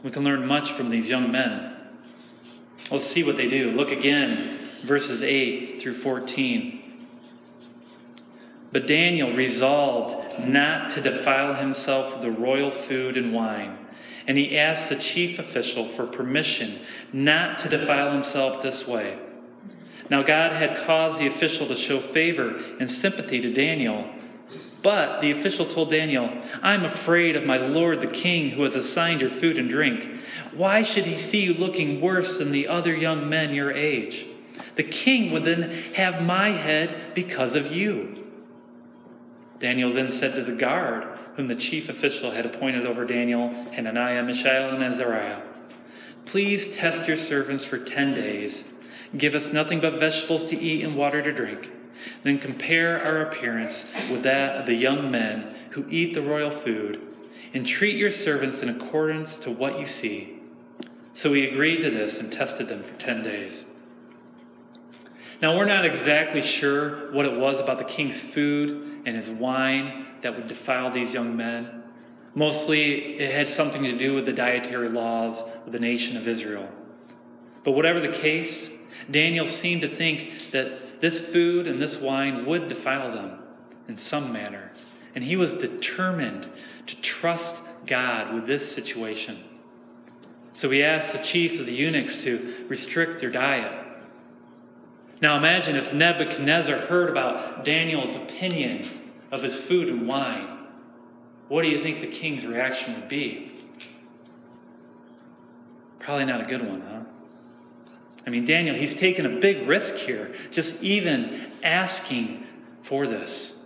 We 0.02 0.10
can 0.10 0.24
learn 0.24 0.46
much 0.46 0.72
from 0.72 0.90
these 0.90 1.08
young 1.08 1.32
men. 1.32 1.76
Let's 2.90 3.04
see 3.04 3.24
what 3.24 3.36
they 3.36 3.48
do. 3.48 3.70
Look 3.70 3.90
again, 3.90 4.58
verses 4.82 5.22
8 5.22 5.80
through 5.80 5.94
14. 5.94 6.83
But 8.74 8.88
Daniel 8.88 9.32
resolved 9.32 10.40
not 10.40 10.90
to 10.90 11.00
defile 11.00 11.54
himself 11.54 12.12
with 12.12 12.22
the 12.22 12.32
royal 12.32 12.72
food 12.72 13.16
and 13.16 13.32
wine. 13.32 13.78
And 14.26 14.36
he 14.36 14.58
asked 14.58 14.88
the 14.88 14.96
chief 14.96 15.38
official 15.38 15.84
for 15.84 16.06
permission 16.06 16.80
not 17.12 17.58
to 17.58 17.68
defile 17.68 18.10
himself 18.10 18.60
this 18.60 18.84
way. 18.88 19.16
Now, 20.10 20.24
God 20.24 20.50
had 20.50 20.76
caused 20.76 21.20
the 21.20 21.28
official 21.28 21.68
to 21.68 21.76
show 21.76 22.00
favor 22.00 22.60
and 22.80 22.90
sympathy 22.90 23.40
to 23.42 23.52
Daniel. 23.52 24.08
But 24.82 25.20
the 25.20 25.30
official 25.30 25.66
told 25.66 25.90
Daniel, 25.90 26.36
I'm 26.60 26.84
afraid 26.84 27.36
of 27.36 27.46
my 27.46 27.58
lord 27.58 28.00
the 28.00 28.08
king 28.08 28.50
who 28.50 28.64
has 28.64 28.74
assigned 28.74 29.20
your 29.20 29.30
food 29.30 29.56
and 29.56 29.70
drink. 29.70 30.10
Why 30.52 30.82
should 30.82 31.06
he 31.06 31.14
see 31.16 31.44
you 31.44 31.54
looking 31.54 32.00
worse 32.00 32.38
than 32.38 32.50
the 32.50 32.66
other 32.66 32.92
young 32.92 33.28
men 33.28 33.54
your 33.54 33.70
age? 33.70 34.26
The 34.74 34.82
king 34.82 35.30
would 35.30 35.44
then 35.44 35.70
have 35.94 36.24
my 36.24 36.48
head 36.48 37.14
because 37.14 37.54
of 37.54 37.70
you. 37.70 38.23
Daniel 39.64 39.90
then 39.90 40.10
said 40.10 40.34
to 40.34 40.42
the 40.42 40.52
guard, 40.52 41.04
whom 41.36 41.46
the 41.46 41.56
chief 41.56 41.88
official 41.88 42.32
had 42.32 42.44
appointed 42.44 42.84
over 42.84 43.06
Daniel, 43.06 43.48
Hananiah, 43.72 44.22
Mishael, 44.22 44.68
and 44.68 44.84
Azariah, 44.84 45.40
Please 46.26 46.76
test 46.76 47.08
your 47.08 47.16
servants 47.16 47.64
for 47.64 47.78
ten 47.78 48.12
days. 48.12 48.66
Give 49.16 49.34
us 49.34 49.54
nothing 49.54 49.80
but 49.80 49.98
vegetables 49.98 50.44
to 50.44 50.60
eat 50.60 50.84
and 50.84 50.94
water 50.94 51.22
to 51.22 51.32
drink. 51.32 51.72
Then 52.24 52.38
compare 52.38 53.02
our 53.06 53.22
appearance 53.22 53.90
with 54.10 54.22
that 54.24 54.56
of 54.56 54.66
the 54.66 54.74
young 54.74 55.10
men 55.10 55.54
who 55.70 55.86
eat 55.88 56.12
the 56.12 56.20
royal 56.20 56.50
food, 56.50 57.00
and 57.54 57.66
treat 57.66 57.96
your 57.96 58.10
servants 58.10 58.62
in 58.62 58.68
accordance 58.68 59.38
to 59.38 59.50
what 59.50 59.78
you 59.78 59.86
see. 59.86 60.40
So 61.14 61.32
he 61.32 61.48
agreed 61.48 61.80
to 61.80 61.90
this 61.90 62.20
and 62.20 62.30
tested 62.30 62.68
them 62.68 62.82
for 62.82 62.92
ten 62.98 63.22
days. 63.22 63.64
Now, 65.40 65.56
we're 65.56 65.64
not 65.64 65.86
exactly 65.86 66.42
sure 66.42 67.10
what 67.12 67.24
it 67.24 67.40
was 67.40 67.60
about 67.60 67.78
the 67.78 67.84
king's 67.84 68.20
food 68.20 68.93
and 69.06 69.16
his 69.16 69.30
wine 69.30 70.06
that 70.20 70.34
would 70.34 70.48
defile 70.48 70.90
these 70.90 71.12
young 71.14 71.36
men. 71.36 71.82
Mostly, 72.34 73.16
it 73.18 73.30
had 73.32 73.48
something 73.48 73.82
to 73.84 73.96
do 73.96 74.14
with 74.14 74.26
the 74.26 74.32
dietary 74.32 74.88
laws 74.88 75.42
of 75.66 75.72
the 75.72 75.78
nation 75.78 76.16
of 76.16 76.26
Israel. 76.26 76.68
But 77.62 77.72
whatever 77.72 78.00
the 78.00 78.08
case, 78.08 78.70
Daniel 79.10 79.46
seemed 79.46 79.82
to 79.82 79.88
think 79.88 80.50
that 80.50 81.00
this 81.00 81.32
food 81.32 81.66
and 81.66 81.80
this 81.80 81.98
wine 81.98 82.46
would 82.46 82.68
defile 82.68 83.12
them 83.12 83.38
in 83.88 83.96
some 83.96 84.32
manner. 84.32 84.70
And 85.14 85.22
he 85.22 85.36
was 85.36 85.52
determined 85.52 86.48
to 86.86 86.96
trust 87.02 87.62
God 87.86 88.34
with 88.34 88.46
this 88.46 88.68
situation. 88.68 89.42
So 90.52 90.70
he 90.70 90.82
asked 90.82 91.12
the 91.12 91.22
chief 91.22 91.60
of 91.60 91.66
the 91.66 91.72
eunuchs 91.72 92.22
to 92.24 92.64
restrict 92.68 93.20
their 93.20 93.30
diet. 93.30 93.83
Now 95.24 95.38
imagine 95.38 95.74
if 95.74 95.90
Nebuchadnezzar 95.90 96.76
heard 96.76 97.08
about 97.08 97.64
Daniel's 97.64 98.14
opinion 98.14 98.90
of 99.30 99.42
his 99.42 99.54
food 99.54 99.88
and 99.88 100.06
wine. 100.06 100.58
What 101.48 101.62
do 101.62 101.68
you 101.68 101.78
think 101.78 102.02
the 102.02 102.08
king's 102.08 102.44
reaction 102.44 102.92
would 102.92 103.08
be? 103.08 103.50
Probably 105.98 106.26
not 106.26 106.42
a 106.42 106.44
good 106.44 106.68
one, 106.68 106.82
huh? 106.82 107.04
I 108.26 108.28
mean, 108.28 108.44
Daniel, 108.44 108.76
he's 108.76 108.94
taken 108.94 109.24
a 109.24 109.40
big 109.40 109.66
risk 109.66 109.94
here, 109.94 110.34
just 110.50 110.82
even 110.82 111.52
asking 111.62 112.46
for 112.82 113.06
this. 113.06 113.64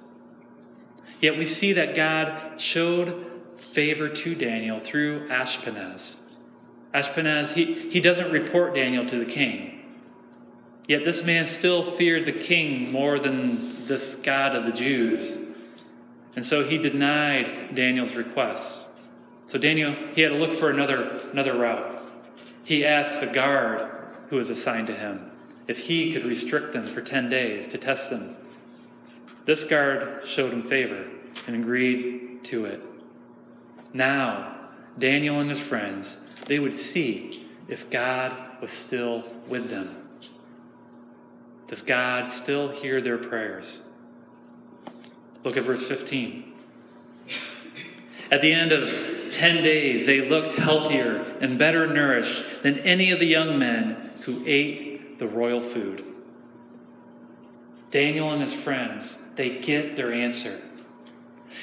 Yet 1.20 1.36
we 1.36 1.44
see 1.44 1.72
that 1.72 1.96
God 1.96 2.60
showed 2.60 3.32
favor 3.56 4.08
to 4.08 4.34
Daniel 4.36 4.78
through 4.78 5.26
Ashpenaz. 5.26 6.18
Ashpenaz, 6.94 7.52
he, 7.52 7.74
he 7.74 7.98
doesn't 7.98 8.30
report 8.30 8.76
Daniel 8.76 9.04
to 9.06 9.18
the 9.18 9.26
king. 9.26 9.77
Yet 10.88 11.04
this 11.04 11.22
man 11.22 11.44
still 11.44 11.82
feared 11.82 12.24
the 12.24 12.32
king 12.32 12.90
more 12.90 13.18
than 13.18 13.86
this 13.86 14.16
God 14.16 14.56
of 14.56 14.64
the 14.64 14.72
Jews. 14.72 15.38
And 16.34 16.44
so 16.44 16.64
he 16.64 16.78
denied 16.78 17.74
Daniel's 17.74 18.14
request. 18.14 18.88
So 19.44 19.58
Daniel, 19.58 19.94
he 20.14 20.22
had 20.22 20.32
to 20.32 20.38
look 20.38 20.54
for 20.54 20.70
another, 20.70 21.20
another 21.30 21.58
route. 21.58 22.02
He 22.64 22.86
asked 22.86 23.20
the 23.20 23.26
guard 23.26 23.90
who 24.30 24.36
was 24.36 24.48
assigned 24.48 24.86
to 24.86 24.94
him 24.94 25.30
if 25.66 25.78
he 25.78 26.10
could 26.10 26.24
restrict 26.24 26.72
them 26.72 26.86
for 26.86 27.02
10 27.02 27.28
days 27.28 27.68
to 27.68 27.78
test 27.78 28.08
them. 28.08 28.34
This 29.44 29.64
guard 29.64 30.26
showed 30.26 30.52
him 30.52 30.62
favor 30.62 31.06
and 31.46 31.54
agreed 31.54 32.44
to 32.44 32.64
it. 32.64 32.80
Now, 33.92 34.56
Daniel 34.98 35.40
and 35.40 35.50
his 35.50 35.60
friends, 35.60 36.26
they 36.46 36.58
would 36.58 36.74
see 36.74 37.46
if 37.68 37.90
God 37.90 38.32
was 38.62 38.70
still 38.70 39.24
with 39.48 39.68
them. 39.68 39.97
Does 41.68 41.82
God 41.82 42.26
still 42.26 42.70
hear 42.70 43.00
their 43.00 43.18
prayers? 43.18 43.82
Look 45.44 45.56
at 45.56 45.62
verse 45.62 45.86
15. 45.86 46.52
At 48.30 48.40
the 48.40 48.52
end 48.52 48.72
of 48.72 49.32
10 49.32 49.62
days, 49.62 50.06
they 50.06 50.28
looked 50.28 50.52
healthier 50.52 51.24
and 51.40 51.58
better 51.58 51.86
nourished 51.86 52.62
than 52.62 52.78
any 52.80 53.12
of 53.12 53.20
the 53.20 53.26
young 53.26 53.58
men 53.58 54.10
who 54.22 54.42
ate 54.46 55.18
the 55.18 55.26
royal 55.26 55.60
food. 55.60 56.04
Daniel 57.90 58.32
and 58.32 58.40
his 58.40 58.52
friends, 58.52 59.18
they 59.36 59.58
get 59.60 59.96
their 59.96 60.12
answer. 60.12 60.60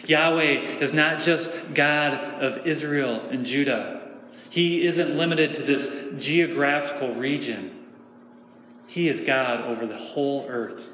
Yahweh 0.05 0.61
is 0.79 0.93
not 0.93 1.19
just 1.19 1.51
God 1.73 2.13
of 2.41 2.65
Israel 2.65 3.21
and 3.29 3.45
Judah. 3.45 4.01
He 4.49 4.85
isn't 4.85 5.15
limited 5.15 5.53
to 5.55 5.63
this 5.63 6.05
geographical 6.17 7.13
region. 7.15 7.74
He 8.87 9.09
is 9.09 9.21
God 9.21 9.61
over 9.65 9.85
the 9.85 9.97
whole 9.97 10.45
earth. 10.47 10.91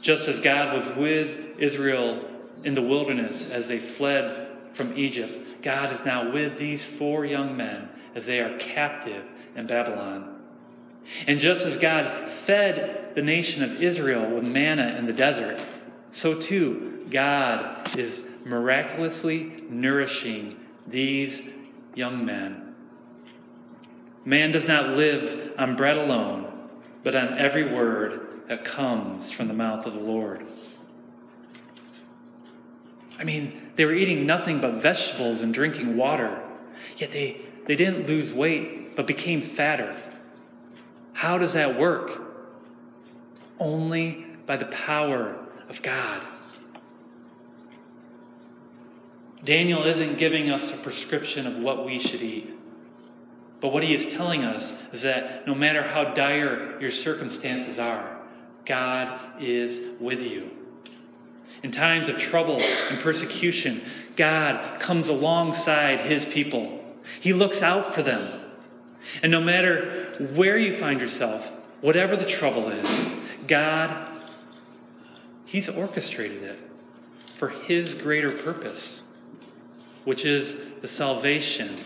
Just 0.00 0.28
as 0.28 0.40
God 0.40 0.74
was 0.74 0.88
with 0.96 1.58
Israel 1.58 2.24
in 2.64 2.74
the 2.74 2.82
wilderness 2.82 3.48
as 3.50 3.68
they 3.68 3.78
fled 3.78 4.58
from 4.72 4.96
Egypt, 4.96 5.62
God 5.62 5.92
is 5.92 6.04
now 6.04 6.30
with 6.32 6.56
these 6.56 6.84
four 6.84 7.24
young 7.24 7.56
men 7.56 7.88
as 8.14 8.26
they 8.26 8.40
are 8.40 8.56
captive 8.58 9.24
in 9.56 9.66
Babylon. 9.66 10.36
And 11.26 11.40
just 11.40 11.66
as 11.66 11.76
God 11.76 12.28
fed 12.28 13.14
the 13.14 13.22
nation 13.22 13.62
of 13.62 13.82
Israel 13.82 14.28
with 14.30 14.44
manna 14.44 14.96
in 14.98 15.06
the 15.06 15.12
desert, 15.12 15.60
so 16.10 16.38
too 16.38 17.06
God 17.10 17.96
is 17.96 18.28
miraculously 18.44 19.62
nourishing 19.68 20.56
these 20.86 21.48
young 21.94 22.24
men 22.24 22.67
Man 24.28 24.50
does 24.50 24.68
not 24.68 24.90
live 24.90 25.54
on 25.56 25.74
bread 25.74 25.96
alone, 25.96 26.52
but 27.02 27.14
on 27.14 27.38
every 27.38 27.64
word 27.64 28.28
that 28.48 28.62
comes 28.62 29.32
from 29.32 29.48
the 29.48 29.54
mouth 29.54 29.86
of 29.86 29.94
the 29.94 30.00
Lord. 30.00 30.44
I 33.18 33.24
mean, 33.24 33.58
they 33.76 33.86
were 33.86 33.94
eating 33.94 34.26
nothing 34.26 34.60
but 34.60 34.82
vegetables 34.82 35.40
and 35.40 35.54
drinking 35.54 35.96
water, 35.96 36.42
yet 36.98 37.10
they, 37.10 37.40
they 37.64 37.74
didn't 37.74 38.06
lose 38.06 38.34
weight, 38.34 38.94
but 38.96 39.06
became 39.06 39.40
fatter. 39.40 39.96
How 41.14 41.38
does 41.38 41.54
that 41.54 41.78
work? 41.78 42.20
Only 43.58 44.26
by 44.44 44.58
the 44.58 44.66
power 44.66 45.36
of 45.70 45.80
God. 45.80 46.20
Daniel 49.42 49.84
isn't 49.84 50.18
giving 50.18 50.50
us 50.50 50.70
a 50.70 50.76
prescription 50.76 51.46
of 51.46 51.56
what 51.56 51.86
we 51.86 51.98
should 51.98 52.20
eat. 52.20 52.57
But 53.60 53.72
what 53.72 53.82
he 53.82 53.94
is 53.94 54.06
telling 54.06 54.44
us 54.44 54.72
is 54.92 55.02
that 55.02 55.46
no 55.46 55.54
matter 55.54 55.82
how 55.82 56.04
dire 56.04 56.80
your 56.80 56.90
circumstances 56.90 57.78
are, 57.78 58.16
God 58.64 59.20
is 59.40 59.80
with 59.98 60.22
you. 60.22 60.50
In 61.62 61.72
times 61.72 62.08
of 62.08 62.18
trouble 62.18 62.60
and 62.90 63.00
persecution, 63.00 63.82
God 64.14 64.78
comes 64.78 65.08
alongside 65.08 66.00
his 66.00 66.24
people. 66.24 66.84
He 67.20 67.32
looks 67.32 67.62
out 67.62 67.92
for 67.92 68.02
them. 68.02 68.40
And 69.22 69.32
no 69.32 69.40
matter 69.40 70.26
where 70.34 70.58
you 70.58 70.72
find 70.72 71.00
yourself, 71.00 71.50
whatever 71.80 72.16
the 72.16 72.24
trouble 72.24 72.68
is, 72.70 73.08
God, 73.46 74.06
He's 75.44 75.68
orchestrated 75.68 76.42
it 76.42 76.58
for 77.34 77.48
His 77.48 77.94
greater 77.94 78.30
purpose, 78.30 79.04
which 80.04 80.24
is 80.24 80.60
the 80.80 80.88
salvation 80.88 81.78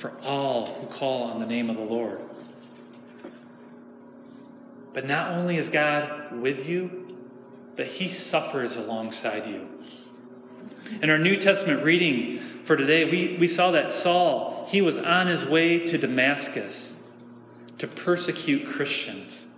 for 0.00 0.12
all 0.22 0.64
who 0.64 0.86
call 0.86 1.24
on 1.24 1.40
the 1.40 1.46
name 1.46 1.68
of 1.68 1.76
the 1.76 1.82
Lord. 1.82 2.22
But 4.94 5.06
not 5.06 5.32
only 5.32 5.58
is 5.58 5.68
God 5.68 6.32
with 6.40 6.66
you, 6.66 7.18
but 7.76 7.86
he 7.86 8.08
suffers 8.08 8.78
alongside 8.78 9.46
you. 9.46 9.68
In 11.02 11.10
our 11.10 11.18
New 11.18 11.36
Testament 11.36 11.84
reading 11.84 12.38
for 12.64 12.76
today, 12.76 13.04
we, 13.10 13.36
we 13.38 13.46
saw 13.46 13.72
that 13.72 13.92
Saul, 13.92 14.66
he 14.68 14.80
was 14.80 14.96
on 14.96 15.26
his 15.26 15.44
way 15.44 15.78
to 15.80 15.98
Damascus 15.98 16.98
to 17.76 17.86
persecute 17.86 18.66
Christians, 18.66 19.48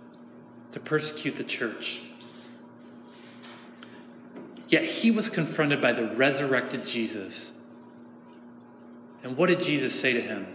to 0.73 0.79
persecute 0.81 1.37
the 1.37 1.43
church. 1.45 2.01
Yet 4.67 4.83
he 4.83 5.09
was 5.09 5.29
confronted 5.29 5.79
by 5.79 5.93
the 5.93 6.07
resurrected 6.07 6.85
Jesus 6.85 7.53
and 9.23 9.37
what 9.37 9.47
did 9.47 9.61
Jesus 9.61 9.97
say 9.97 10.13
to 10.13 10.21
him? 10.21 10.47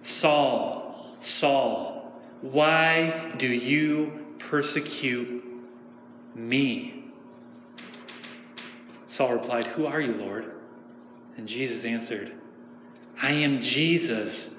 Saul, 0.00 1.16
Saul, 1.20 2.12
why 2.40 3.32
do 3.36 3.48
you 3.48 4.22
persecute 4.38 5.42
Me. 6.34 7.04
Saul 9.06 9.34
replied, 9.34 9.66
Who 9.66 9.86
are 9.86 10.00
you, 10.00 10.14
Lord? 10.14 10.50
And 11.36 11.48
Jesus 11.48 11.84
answered, 11.84 12.32
I 13.22 13.32
am 13.32 13.60
Jesus, 13.60 14.54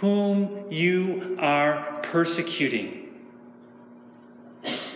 whom 0.00 0.64
you 0.70 1.36
are 1.40 2.00
persecuting. 2.02 3.14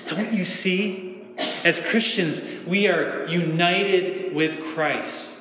Don't 0.06 0.32
you 0.32 0.44
see? 0.44 1.22
As 1.64 1.78
Christians, 1.78 2.42
we 2.66 2.88
are 2.88 3.26
united 3.26 4.34
with 4.34 4.62
Christ. 4.74 5.31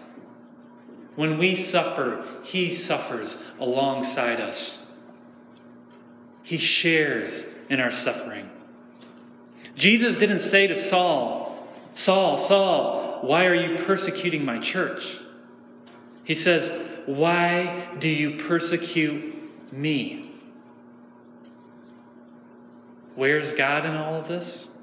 When 1.15 1.37
we 1.37 1.55
suffer, 1.55 2.23
He 2.43 2.71
suffers 2.71 3.41
alongside 3.59 4.39
us. 4.39 4.91
He 6.43 6.57
shares 6.57 7.47
in 7.69 7.79
our 7.79 7.91
suffering. 7.91 8.49
Jesus 9.75 10.17
didn't 10.17 10.39
say 10.39 10.67
to 10.67 10.75
Saul, 10.75 11.67
Saul, 11.93 12.37
Saul, 12.37 13.19
why 13.21 13.45
are 13.45 13.55
you 13.55 13.77
persecuting 13.77 14.43
my 14.43 14.59
church? 14.59 15.19
He 16.23 16.35
says, 16.35 16.71
Why 17.05 17.87
do 17.99 18.07
you 18.07 18.37
persecute 18.37 19.33
me? 19.71 20.31
Where's 23.15 23.53
God 23.53 23.85
in 23.85 23.95
all 23.95 24.15
of 24.15 24.27
this? 24.27 24.75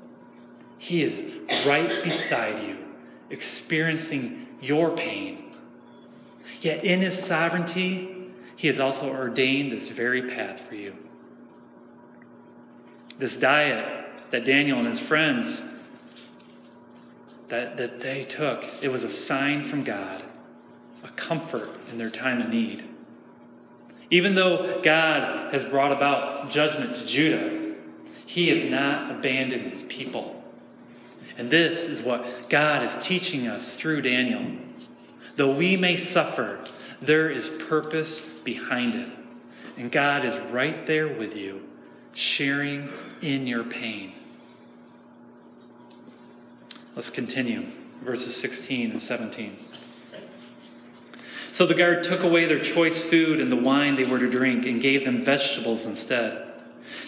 He 0.78 1.02
is 1.02 1.24
right 1.66 2.02
beside 2.04 2.62
you, 2.62 2.78
experiencing 3.30 4.46
your 4.60 4.90
pain. 4.90 5.47
Yet 6.61 6.84
in 6.84 7.00
his 7.00 7.20
sovereignty, 7.20 8.30
he 8.56 8.66
has 8.66 8.80
also 8.80 9.11
ordained 9.11 9.72
this 9.72 9.90
very 9.90 10.22
path 10.22 10.61
for 10.61 10.74
you. 10.74 10.94
This 13.18 13.37
diet 13.37 14.06
that 14.30 14.44
Daniel 14.44 14.78
and 14.78 14.88
his 14.88 15.00
friends 15.00 15.64
that, 17.48 17.76
that 17.76 18.00
they 18.00 18.24
took, 18.24 18.64
it 18.82 18.88
was 18.88 19.04
a 19.04 19.08
sign 19.08 19.64
from 19.64 19.82
God, 19.82 20.22
a 21.04 21.08
comfort 21.08 21.70
in 21.90 21.98
their 21.98 22.11
time 22.11 22.40
of 22.40 22.48
need. 22.50 22.84
Even 24.11 24.34
though 24.34 24.80
God 24.82 25.52
has 25.52 25.64
brought 25.64 25.92
about 25.92 26.50
judgment 26.50 26.94
to 26.94 27.06
Judah, 27.06 27.74
he 28.26 28.48
has 28.48 28.70
not 28.70 29.11
abandoned 29.11 29.70
his 29.70 29.82
people. 29.84 30.42
And 31.37 31.48
this 31.48 31.87
is 31.88 32.02
what 32.02 32.48
God 32.48 32.82
is 32.82 32.96
teaching 32.96 33.46
us 33.46 33.76
through 33.76 34.02
Daniel. 34.02 34.44
Though 35.38 35.53
we 35.53 35.77
may 35.77 35.94
suffer, 35.94 36.59
there 37.01 37.31
is 37.31 37.48
purpose 37.48 38.22
behind 38.22 38.96
it. 38.96 39.09
And 39.77 39.88
God 39.92 40.24
is 40.24 40.37
right 40.51 40.85
there 40.85 41.07
with 41.07 41.37
you, 41.37 41.62
sharing 42.12 42.88
in 43.22 43.46
your 43.46 43.62
pain. 43.62 44.14
Let's 46.96 47.09
continue. 47.09 47.66
Verses 48.03 48.35
16 48.35 48.90
and 48.90 49.01
17. 49.01 49.57
So 51.53 51.66
the 51.66 51.74
guard 51.74 52.03
took 52.03 52.24
away 52.24 52.46
their 52.46 52.59
choice 52.59 53.05
food 53.05 53.40
and 53.40 53.51
the 53.51 53.57
wine 53.57 53.94
they 53.94 54.05
were 54.05 54.18
to 54.18 54.29
drink 54.29 54.66
and 54.66 54.83
gave 54.83 55.05
them 55.05 55.22
vegetables 55.22 55.87
instead. 55.87 56.53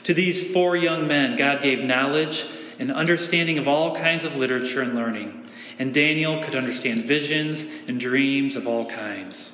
To 0.04 0.14
these 0.14 0.52
four 0.52 0.76
young 0.76 1.08
men, 1.08 1.34
God 1.34 1.62
gave 1.62 1.80
knowledge 1.80 2.46
and 2.78 2.92
understanding 2.92 3.58
of 3.58 3.66
all 3.66 3.92
kinds 3.96 4.24
of 4.24 4.36
literature 4.36 4.82
and 4.82 4.94
learning, 4.94 5.48
and 5.78 5.92
Daniel 5.94 6.42
could 6.42 6.54
understand 6.54 7.04
visions 7.04 7.66
and 7.88 7.98
dreams 8.00 8.56
of 8.56 8.66
all 8.66 8.84
kinds. 8.84 9.52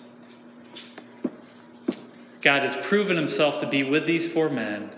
God 2.42 2.62
has 2.62 2.76
proven 2.76 3.16
himself 3.16 3.58
to 3.60 3.66
be 3.66 3.82
with 3.82 4.06
these 4.06 4.32
four 4.32 4.48
men, 4.48 4.90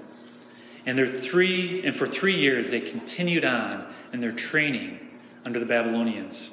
and, 0.85 1.09
three, 1.09 1.85
and 1.85 1.95
for 1.95 2.07
three 2.07 2.37
years 2.37 2.71
they 2.71 2.81
continued 2.81 3.45
on 3.45 3.87
in 4.13 4.21
their 4.21 4.33
training 4.33 4.99
under 5.45 5.59
the 5.59 5.67
Babylonians. 5.67 6.53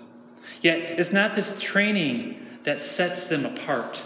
Yet 0.62 0.80
it's 0.80 1.12
not 1.12 1.36
this 1.36 1.60
training 1.60 2.46
that 2.63 2.82
sets 2.82 3.28
them 3.28 3.46
apart. 3.46 4.06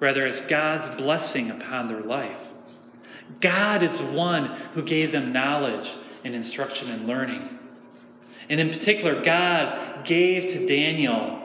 Rather, 0.00 0.26
it's 0.26 0.40
God's 0.40 0.88
blessing 0.88 1.50
upon 1.50 1.86
their 1.86 2.00
life. 2.00 2.48
God 3.40 3.82
is 3.82 4.00
the 4.00 4.06
one 4.06 4.46
who 4.74 4.82
gave 4.82 5.12
them 5.12 5.32
knowledge 5.32 5.94
and 6.24 6.34
instruction 6.34 6.90
and 6.90 7.06
learning. 7.06 7.58
And 8.48 8.60
in 8.60 8.68
particular, 8.68 9.20
God 9.22 10.04
gave 10.04 10.46
to 10.48 10.66
Daniel 10.66 11.40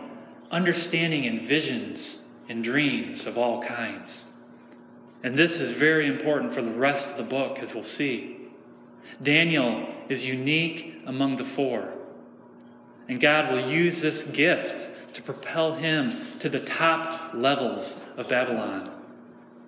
understanding 0.51 1.25
and 1.25 1.41
visions 1.41 2.19
and 2.49 2.63
dreams 2.63 3.25
of 3.25 3.37
all 3.37 3.61
kinds. 3.61 4.25
And 5.23 5.35
this 5.35 5.59
is 5.59 5.71
very 5.71 6.07
important 6.07 6.53
for 6.53 6.61
the 6.61 6.71
rest 6.71 7.11
of 7.11 7.17
the 7.17 7.23
book, 7.23 7.59
as 7.59 7.73
we'll 7.73 7.83
see. 7.83 8.37
Daniel 9.21 9.87
is 10.09 10.25
unique 10.25 11.01
among 11.05 11.35
the 11.35 11.45
four. 11.45 11.89
And 13.09 13.19
God 13.19 13.51
will 13.51 13.69
use 13.69 14.01
this 14.01 14.23
gift 14.23 15.13
to 15.13 15.21
propel 15.21 15.73
him 15.73 16.13
to 16.39 16.49
the 16.49 16.59
top 16.59 17.33
levels 17.33 17.99
of 18.17 18.29
Babylon 18.29 18.91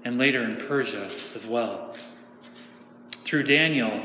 and 0.04 0.18
later 0.18 0.44
in 0.44 0.58
Persia 0.58 1.10
as 1.36 1.48
well. 1.48 1.96
Through 3.24 3.44
Daniel, 3.44 4.04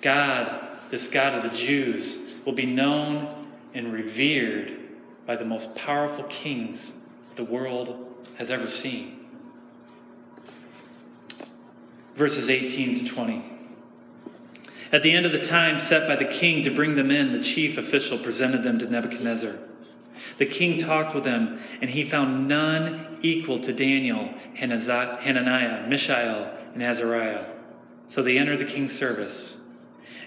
God, 0.00 0.68
this 0.90 1.08
God 1.08 1.34
of 1.34 1.42
the 1.42 1.56
Jews, 1.56 2.27
will 2.48 2.54
be 2.54 2.64
known 2.64 3.28
and 3.74 3.92
revered 3.92 4.72
by 5.26 5.36
the 5.36 5.44
most 5.44 5.74
powerful 5.74 6.24
kings 6.30 6.94
the 7.36 7.44
world 7.44 8.26
has 8.38 8.50
ever 8.50 8.66
seen. 8.66 9.18
Verses 12.14 12.48
18 12.48 13.00
to 13.00 13.04
20. 13.04 13.44
At 14.92 15.02
the 15.02 15.12
end 15.12 15.26
of 15.26 15.32
the 15.32 15.38
time 15.38 15.78
set 15.78 16.08
by 16.08 16.16
the 16.16 16.24
king 16.24 16.62
to 16.62 16.70
bring 16.70 16.94
them 16.94 17.10
in, 17.10 17.32
the 17.32 17.42
chief 17.42 17.76
official 17.76 18.16
presented 18.16 18.62
them 18.62 18.78
to 18.78 18.90
Nebuchadnezzar. 18.90 19.58
The 20.38 20.46
king 20.46 20.78
talked 20.78 21.14
with 21.14 21.24
them, 21.24 21.60
and 21.82 21.90
he 21.90 22.02
found 22.02 22.48
none 22.48 23.18
equal 23.20 23.58
to 23.60 23.74
Daniel, 23.74 24.32
Hananiah, 24.54 25.86
Mishael, 25.86 26.50
and 26.72 26.82
Azariah. 26.82 27.54
So 28.06 28.22
they 28.22 28.38
entered 28.38 28.58
the 28.58 28.64
king's 28.64 28.98
service. 28.98 29.58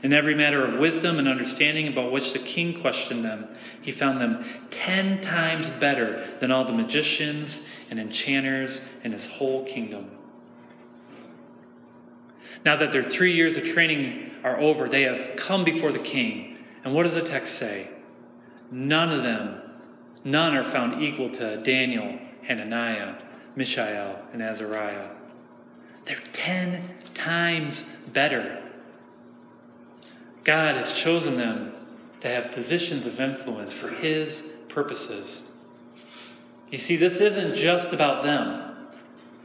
In 0.04 0.14
every 0.14 0.36
matter 0.36 0.64
of 0.64 0.80
wisdom 0.80 1.20
and 1.20 1.28
understanding 1.28 1.88
about 1.88 2.12
which 2.12 2.34
the 2.34 2.40
king 2.40 2.80
questioned 2.80 3.24
them, 3.24 3.48
he 3.82 3.92
found 3.92 4.20
them 4.20 4.44
ten 4.70 5.22
times 5.22 5.70
better 5.70 6.26
than 6.40 6.52
all 6.52 6.66
the 6.66 6.74
magicians 6.74 7.64
and 7.90 8.00
enchanters 8.00 8.82
in 9.04 9.12
his 9.12 9.26
whole 9.26 9.64
kingdom. 9.66 10.10
Now 12.66 12.76
that 12.76 12.92
their 12.92 13.04
three 13.04 13.34
years 13.34 13.58
of 13.58 13.64
training 13.64 14.36
are 14.44 14.60
over, 14.60 14.88
they 14.88 15.04
have 15.04 15.36
come 15.36 15.64
before 15.64 15.92
the 15.92 16.00
king. 16.00 16.58
And 16.84 16.94
what 16.94 17.04
does 17.04 17.16
the 17.16 17.22
text 17.22 17.56
say? 17.56 17.90
None 18.72 19.12
of 19.12 19.24
them, 19.24 19.62
none 20.24 20.56
are 20.56 20.64
found 20.64 21.02
equal 21.02 21.30
to 21.30 21.58
Daniel, 21.62 22.18
Hananiah, 22.44 23.16
Mishael, 23.56 24.20
and 24.34 24.42
Azariah. 24.42 25.10
They're 26.06 26.18
ten 26.32 26.90
times 27.14 27.86
better. 28.14 28.61
God 30.44 30.76
has 30.76 30.94
chosen 30.94 31.38
them 31.38 31.74
to 32.22 32.28
have 32.28 32.52
positions 32.52 33.06
of 33.06 33.20
influence 33.20 33.74
for 33.74 33.90
His 33.90 34.52
purposes. 34.70 35.44
You 36.72 36.78
see, 36.78 36.96
this 36.96 37.20
isn't 37.20 37.56
just 37.56 37.94
about 37.94 38.24
them. 38.24 38.72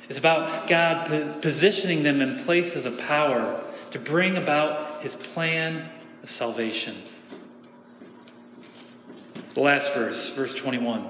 It's 0.08 0.18
about 0.18 0.68
God 0.68 1.42
positioning 1.42 2.02
them 2.02 2.20
in 2.20 2.38
places 2.38 2.86
of 2.86 2.96
power 2.98 3.64
to 3.90 3.98
bring 3.98 4.36
about 4.36 5.02
his 5.02 5.16
plan 5.16 5.90
of 6.22 6.28
salvation. 6.28 6.96
The 9.54 9.60
last 9.60 9.94
verse, 9.94 10.34
verse 10.34 10.54
21. 10.54 11.08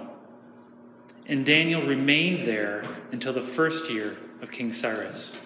And 1.27 1.45
Daniel 1.45 1.83
remained 1.83 2.47
there 2.47 2.85
until 3.13 3.33
the 3.33 3.43
first 3.43 3.91
year 3.91 4.17
of 4.41 4.51
King 4.51 4.73
Cyrus. 4.73 5.37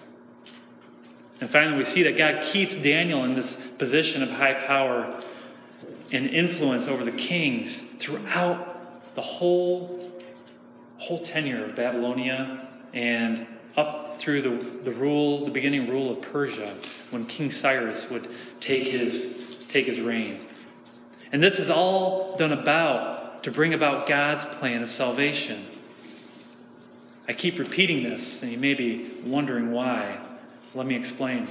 And 1.41 1.49
finally, 1.49 1.75
we 1.75 1.83
see 1.83 2.03
that 2.03 2.15
God 2.15 2.43
keeps 2.43 2.77
Daniel 2.77 3.25
in 3.25 3.33
this 3.33 3.57
position 3.57 4.21
of 4.21 4.31
high 4.31 4.53
power 4.53 5.19
and 6.11 6.29
influence 6.29 6.87
over 6.87 7.03
the 7.03 7.11
kings 7.11 7.81
throughout 7.81 9.15
the 9.15 9.21
whole, 9.21 10.11
whole 10.97 11.19
tenure 11.19 11.65
of 11.65 11.75
Babylonia 11.75 12.67
and 12.93 13.47
up 13.75 14.19
through 14.19 14.41
the, 14.41 14.49
the 14.83 14.91
rule, 14.91 15.45
the 15.45 15.51
beginning 15.51 15.89
rule 15.89 16.11
of 16.11 16.21
Persia, 16.21 16.75
when 17.09 17.25
King 17.25 17.49
Cyrus 17.49 18.09
would 18.09 18.29
take 18.59 18.85
his, 18.85 19.57
take 19.67 19.87
his 19.87 19.99
reign. 19.99 20.41
And 21.31 21.41
this 21.41 21.57
is 21.57 21.69
all 21.69 22.35
done 22.35 22.51
about 22.51 23.43
to 23.43 23.51
bring 23.51 23.73
about 23.73 24.05
God's 24.05 24.45
plan 24.45 24.83
of 24.83 24.89
salvation. 24.89 25.65
I 27.27 27.33
keep 27.33 27.57
repeating 27.57 28.03
this, 28.03 28.43
and 28.43 28.51
you 28.51 28.57
may 28.57 28.73
be 28.73 29.13
wondering 29.25 29.71
why. 29.71 30.19
Let 30.73 30.87
me 30.87 30.95
explain. 30.95 31.47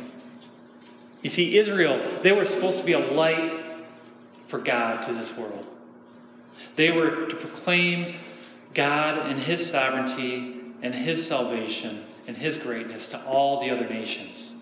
You 1.23 1.31
see, 1.31 1.59
Israel, 1.59 2.01
they 2.23 2.33
were 2.33 2.45
supposed 2.45 2.79
to 2.79 2.85
be 2.85 2.95
a 2.95 3.13
light 3.13 3.65
for 4.47 4.59
God 4.59 5.03
to 5.07 5.13
this 5.13 5.37
world. 5.37 5.67
They 6.77 6.91
were 6.91 7.27
to 7.27 7.37
proclaim 7.37 8.15
God 8.73 9.27
and 9.27 9.39
His 9.39 9.69
sovereignty 9.69 10.61
and 10.83 10.95
his 10.95 11.27
salvation 11.27 12.03
and 12.27 12.37
his 12.37 12.57
greatness 12.57 13.09
to 13.09 13.25
all 13.25 13.61
the 13.61 13.71
other 13.71 13.89
nations. 13.89 14.55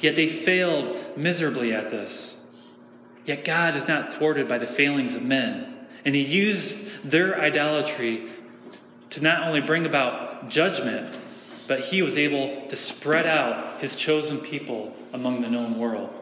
Yet 0.00 0.16
they 0.16 0.26
failed 0.26 0.96
miserably 1.16 1.72
at 1.72 1.90
this. 1.90 2.36
Yet 3.24 3.44
God 3.44 3.74
is 3.76 3.88
not 3.88 4.12
thwarted 4.12 4.48
by 4.48 4.58
the 4.58 4.66
failings 4.66 5.16
of 5.16 5.22
men. 5.22 5.74
And 6.04 6.14
he 6.14 6.22
used 6.22 7.10
their 7.10 7.40
idolatry 7.40 8.28
to 9.10 9.22
not 9.22 9.46
only 9.46 9.60
bring 9.60 9.86
about 9.86 10.48
judgment, 10.48 11.14
but 11.66 11.80
he 11.80 12.02
was 12.02 12.16
able 12.16 12.62
to 12.68 12.76
spread 12.76 13.26
out 13.26 13.80
his 13.80 13.94
chosen 13.94 14.38
people 14.38 14.94
among 15.12 15.40
the 15.40 15.48
known 15.48 15.78
world. 15.78 16.12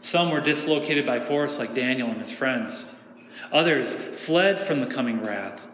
Some 0.00 0.30
were 0.30 0.40
dislocated 0.40 1.06
by 1.06 1.18
force, 1.18 1.58
like 1.58 1.74
Daniel 1.74 2.08
and 2.08 2.20
his 2.20 2.32
friends. 2.32 2.86
Others 3.52 3.94
fled 3.94 4.60
from 4.60 4.78
the 4.78 4.86
coming 4.86 5.22
wrath 5.22 5.66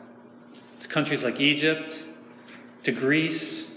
to 0.80 0.88
countries 0.88 1.24
like 1.24 1.40
Egypt, 1.40 2.06
to 2.84 2.92
Greece. 2.92 3.76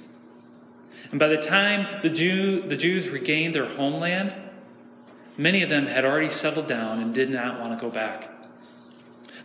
And 1.12 1.20
by 1.20 1.28
the 1.28 1.38
time 1.38 2.02
the, 2.02 2.10
Jew, 2.10 2.62
the 2.62 2.78
Jews 2.78 3.10
regained 3.10 3.56
their 3.56 3.66
homeland, 3.66 4.34
many 5.38 5.64
of 5.64 5.70
them 5.70 5.88
had 5.88 6.06
already 6.06 6.30
settled 6.30 6.68
down 6.68 7.02
and 7.02 7.14
did 7.14 7.30
not 7.30 7.60
want 7.60 7.78
to 7.78 7.84
go 7.84 7.92
back. 7.92 8.30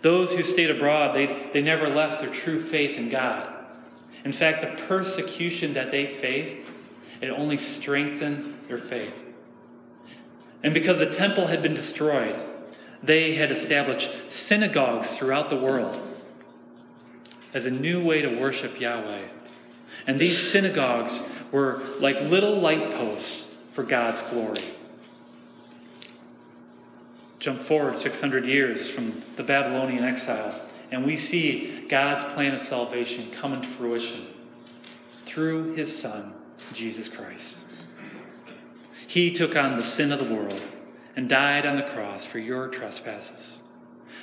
Those 0.02 0.32
who 0.32 0.42
stayed 0.42 0.70
abroad, 0.70 1.14
they, 1.16 1.48
they 1.52 1.62
never 1.62 1.88
left 1.88 2.20
their 2.20 2.30
true 2.30 2.60
faith 2.60 2.96
in 2.98 3.08
God. 3.08 3.47
In 4.28 4.32
fact, 4.32 4.60
the 4.60 4.82
persecution 4.82 5.72
that 5.72 5.90
they 5.90 6.04
faced, 6.04 6.58
it 7.22 7.30
only 7.30 7.56
strengthened 7.56 8.58
their 8.68 8.76
faith. 8.76 9.24
And 10.62 10.74
because 10.74 10.98
the 10.98 11.06
temple 11.06 11.46
had 11.46 11.62
been 11.62 11.72
destroyed, 11.72 12.38
they 13.02 13.32
had 13.32 13.50
established 13.50 14.30
synagogues 14.30 15.16
throughout 15.16 15.48
the 15.48 15.56
world 15.56 15.98
as 17.54 17.64
a 17.64 17.70
new 17.70 18.04
way 18.04 18.20
to 18.20 18.38
worship 18.38 18.78
Yahweh. 18.78 19.28
And 20.06 20.18
these 20.18 20.38
synagogues 20.38 21.22
were 21.50 21.82
like 21.98 22.20
little 22.20 22.56
light 22.56 22.90
posts 22.90 23.48
for 23.72 23.82
God's 23.82 24.20
glory. 24.24 24.74
Jump 27.38 27.62
forward 27.62 27.96
600 27.96 28.44
years 28.44 28.90
from 28.90 29.22
the 29.36 29.42
Babylonian 29.42 30.04
exile, 30.04 30.60
and 30.90 31.04
we 31.04 31.16
see 31.16 31.84
God's 31.88 32.24
plan 32.32 32.54
of 32.54 32.60
salvation 32.60 33.30
come 33.30 33.52
into 33.52 33.68
fruition 33.68 34.26
through 35.24 35.74
his 35.74 35.96
Son, 35.96 36.32
Jesus 36.72 37.08
Christ. 37.08 37.64
He 39.06 39.30
took 39.30 39.56
on 39.56 39.76
the 39.76 39.82
sin 39.82 40.12
of 40.12 40.18
the 40.18 40.34
world 40.34 40.60
and 41.16 41.28
died 41.28 41.66
on 41.66 41.76
the 41.76 41.82
cross 41.82 42.24
for 42.24 42.38
your 42.38 42.68
trespasses. 42.68 43.60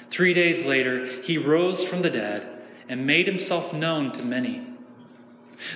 Three 0.09 0.33
days 0.33 0.65
later, 0.65 1.05
he 1.05 1.37
rose 1.37 1.83
from 1.83 2.01
the 2.01 2.09
dead 2.09 2.61
and 2.87 3.05
made 3.05 3.27
himself 3.27 3.73
known 3.73 4.11
to 4.11 4.25
many. 4.25 4.65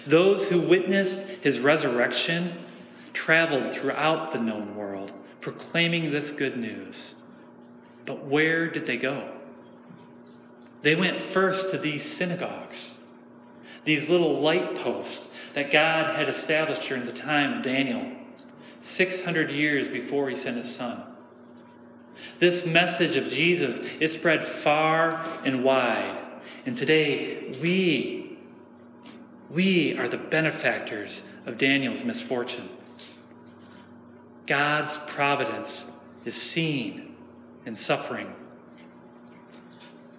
Those 0.06 0.50
who 0.50 0.60
witnessed 0.60 1.28
his 1.42 1.60
resurrection 1.60 2.54
traveled 3.14 3.74
throughout 3.74 4.32
the 4.32 4.40
known 4.40 4.76
world, 4.76 5.12
proclaiming 5.42 6.12
this 6.12 6.32
good 6.32 6.58
news. 6.58 7.16
But 8.06 8.26
where 8.26 8.70
did 8.70 8.86
they 8.86 8.98
go? 8.98 9.39
They 10.82 10.96
went 10.96 11.20
first 11.20 11.72
to 11.72 11.78
these 11.78 12.04
synagogues, 12.04 12.96
these 13.84 14.10
little 14.10 14.40
light 14.40 14.76
posts 14.76 15.30
that 15.54 15.72
God 15.72 16.16
had 16.16 16.30
established 16.30 16.84
during 16.84 17.06
the 17.06 17.12
time 17.12 17.58
of 17.58 17.64
Daniel, 17.64 18.12
600 18.80 19.52
years 19.52 19.88
before 19.90 20.30
he 20.30 20.36
sent 20.36 20.58
his 20.58 20.74
son. 20.74 21.04
This 22.38 22.66
message 22.66 23.18
of 23.18 23.28
Jesus 23.28 23.80
is 23.96 24.14
spread 24.14 24.44
far 24.44 25.22
and 25.44 25.64
wide. 25.64 26.18
And 26.66 26.78
today, 26.78 27.58
we, 27.62 28.38
we 29.50 29.98
are 29.98 30.08
the 30.08 30.18
benefactors 30.18 31.30
of 31.46 31.58
Daniel's 31.58 32.04
misfortune. 32.04 32.70
God's 34.48 34.98
providence 35.00 35.92
is 36.26 36.36
seen 36.36 37.16
in 37.66 37.76
suffering. 37.76 38.34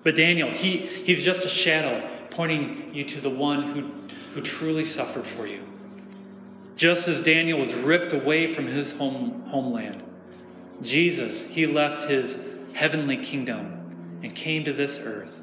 But 0.03 0.17
Daniel, 0.17 0.51
he, 0.51 0.79
he's 0.79 1.25
just 1.25 1.45
a 1.45 1.49
shadow 1.49 2.09
pointing 2.31 2.95
you 2.95 3.05
to 3.05 3.21
the 3.21 3.31
one 3.31 3.63
who, 3.63 3.91
who 4.33 4.41
truly 4.41 4.85
suffered 4.85 5.27
for 5.27 5.47
you. 5.47 5.63
Just 6.77 7.09
as 7.09 7.21
Daniel 7.21 7.59
was 7.59 7.75
ripped 7.75 8.13
away 8.13 8.47
from 8.47 8.67
his 8.67 8.93
home, 8.93 9.43
homeland, 9.49 10.03
Jesus, 10.83 11.45
he 11.45 11.67
left 11.67 12.09
his 12.09 12.39
heavenly 12.73 13.19
kingdom 13.19 14.21
and 14.23 14.35
came 14.35 14.65
to 14.65 14.73
this 14.73 14.99
earth. 14.99 15.41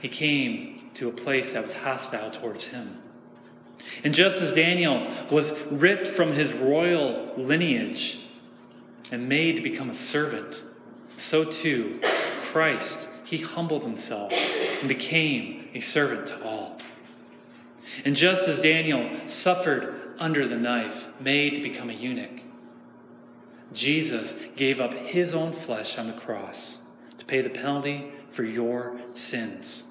He 0.00 0.08
came 0.08 0.90
to 0.94 1.08
a 1.08 1.12
place 1.12 1.54
that 1.54 1.62
was 1.62 1.74
hostile 1.74 2.30
towards 2.30 2.66
him. 2.66 3.00
And 4.04 4.14
just 4.14 4.40
as 4.40 4.52
Daniel 4.52 5.08
was 5.30 5.60
ripped 5.72 6.06
from 6.06 6.30
his 6.30 6.52
royal 6.52 7.32
lineage 7.36 8.20
and 9.10 9.28
made 9.28 9.56
to 9.56 9.62
become 9.62 9.90
a 9.90 9.94
servant, 9.94 10.62
so 11.16 11.44
too 11.44 12.00
Christ, 12.54 13.08
he 13.24 13.38
humbled 13.38 13.82
himself 13.82 14.32
and 14.32 14.88
became 14.88 15.68
a 15.74 15.80
servant 15.80 16.28
to 16.28 16.44
all. 16.44 16.78
And 18.04 18.14
just 18.14 18.46
as 18.46 18.60
Daniel 18.60 19.10
suffered 19.26 20.14
under 20.20 20.46
the 20.46 20.54
knife, 20.54 21.08
made 21.18 21.56
to 21.56 21.60
become 21.60 21.90
a 21.90 21.94
eunuch, 21.94 22.42
Jesus 23.72 24.36
gave 24.54 24.80
up 24.80 24.94
his 24.94 25.34
own 25.34 25.52
flesh 25.52 25.98
on 25.98 26.06
the 26.06 26.12
cross 26.12 26.78
to 27.18 27.24
pay 27.24 27.40
the 27.40 27.50
penalty 27.50 28.12
for 28.30 28.44
your 28.44 29.00
sins. 29.14 29.86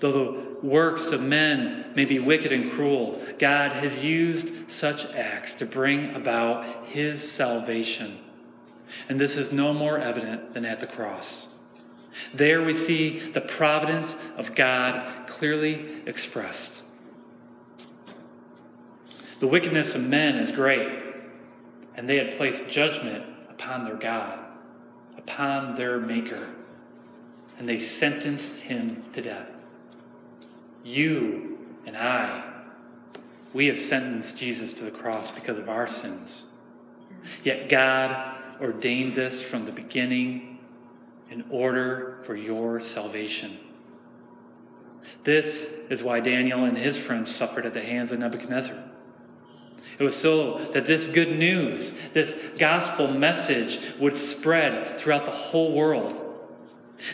Though 0.00 0.12
the 0.12 0.66
works 0.66 1.12
of 1.12 1.20
men 1.20 1.92
may 1.94 2.06
be 2.06 2.20
wicked 2.20 2.52
and 2.52 2.70
cruel, 2.70 3.20
God 3.38 3.72
has 3.72 4.02
used 4.02 4.70
such 4.70 5.04
acts 5.12 5.52
to 5.56 5.66
bring 5.66 6.14
about 6.14 6.86
his 6.86 7.30
salvation. 7.30 8.20
And 9.08 9.18
this 9.18 9.36
is 9.36 9.52
no 9.52 9.72
more 9.72 9.98
evident 9.98 10.54
than 10.54 10.64
at 10.64 10.80
the 10.80 10.86
cross. 10.86 11.48
There 12.34 12.62
we 12.62 12.72
see 12.72 13.18
the 13.18 13.40
providence 13.40 14.22
of 14.36 14.54
God 14.54 15.26
clearly 15.26 16.02
expressed. 16.06 16.84
The 19.40 19.46
wickedness 19.46 19.94
of 19.94 20.06
men 20.06 20.36
is 20.36 20.50
great, 20.50 21.00
and 21.94 22.08
they 22.08 22.16
had 22.16 22.32
placed 22.32 22.68
judgment 22.68 23.24
upon 23.48 23.84
their 23.84 23.94
God, 23.94 24.38
upon 25.16 25.76
their 25.76 26.00
Maker, 26.00 26.48
and 27.58 27.68
they 27.68 27.78
sentenced 27.78 28.60
him 28.60 29.04
to 29.12 29.22
death. 29.22 29.50
You 30.84 31.58
and 31.86 31.96
I, 31.96 32.44
we 33.52 33.66
have 33.66 33.76
sentenced 33.76 34.36
Jesus 34.36 34.72
to 34.74 34.84
the 34.84 34.90
cross 34.90 35.30
because 35.30 35.58
of 35.58 35.68
our 35.68 35.86
sins. 35.86 36.46
Yet 37.42 37.68
God 37.68 38.37
ordained 38.60 39.14
this 39.14 39.42
from 39.42 39.64
the 39.64 39.72
beginning 39.72 40.58
in 41.30 41.44
order 41.50 42.18
for 42.24 42.34
your 42.34 42.80
salvation. 42.80 43.58
This 45.24 45.78
is 45.90 46.02
why 46.02 46.20
Daniel 46.20 46.64
and 46.64 46.76
his 46.76 46.98
friends 46.98 47.34
suffered 47.34 47.66
at 47.66 47.72
the 47.72 47.82
hands 47.82 48.12
of 48.12 48.18
Nebuchadnezzar. 48.18 48.76
It 49.98 50.02
was 50.02 50.14
so 50.14 50.58
that 50.58 50.86
this 50.86 51.06
good 51.06 51.36
news, 51.38 51.92
this 52.12 52.36
gospel 52.58 53.08
message, 53.08 53.78
would 53.98 54.14
spread 54.14 54.98
throughout 54.98 55.24
the 55.24 55.30
whole 55.30 55.72
world. 55.72 56.24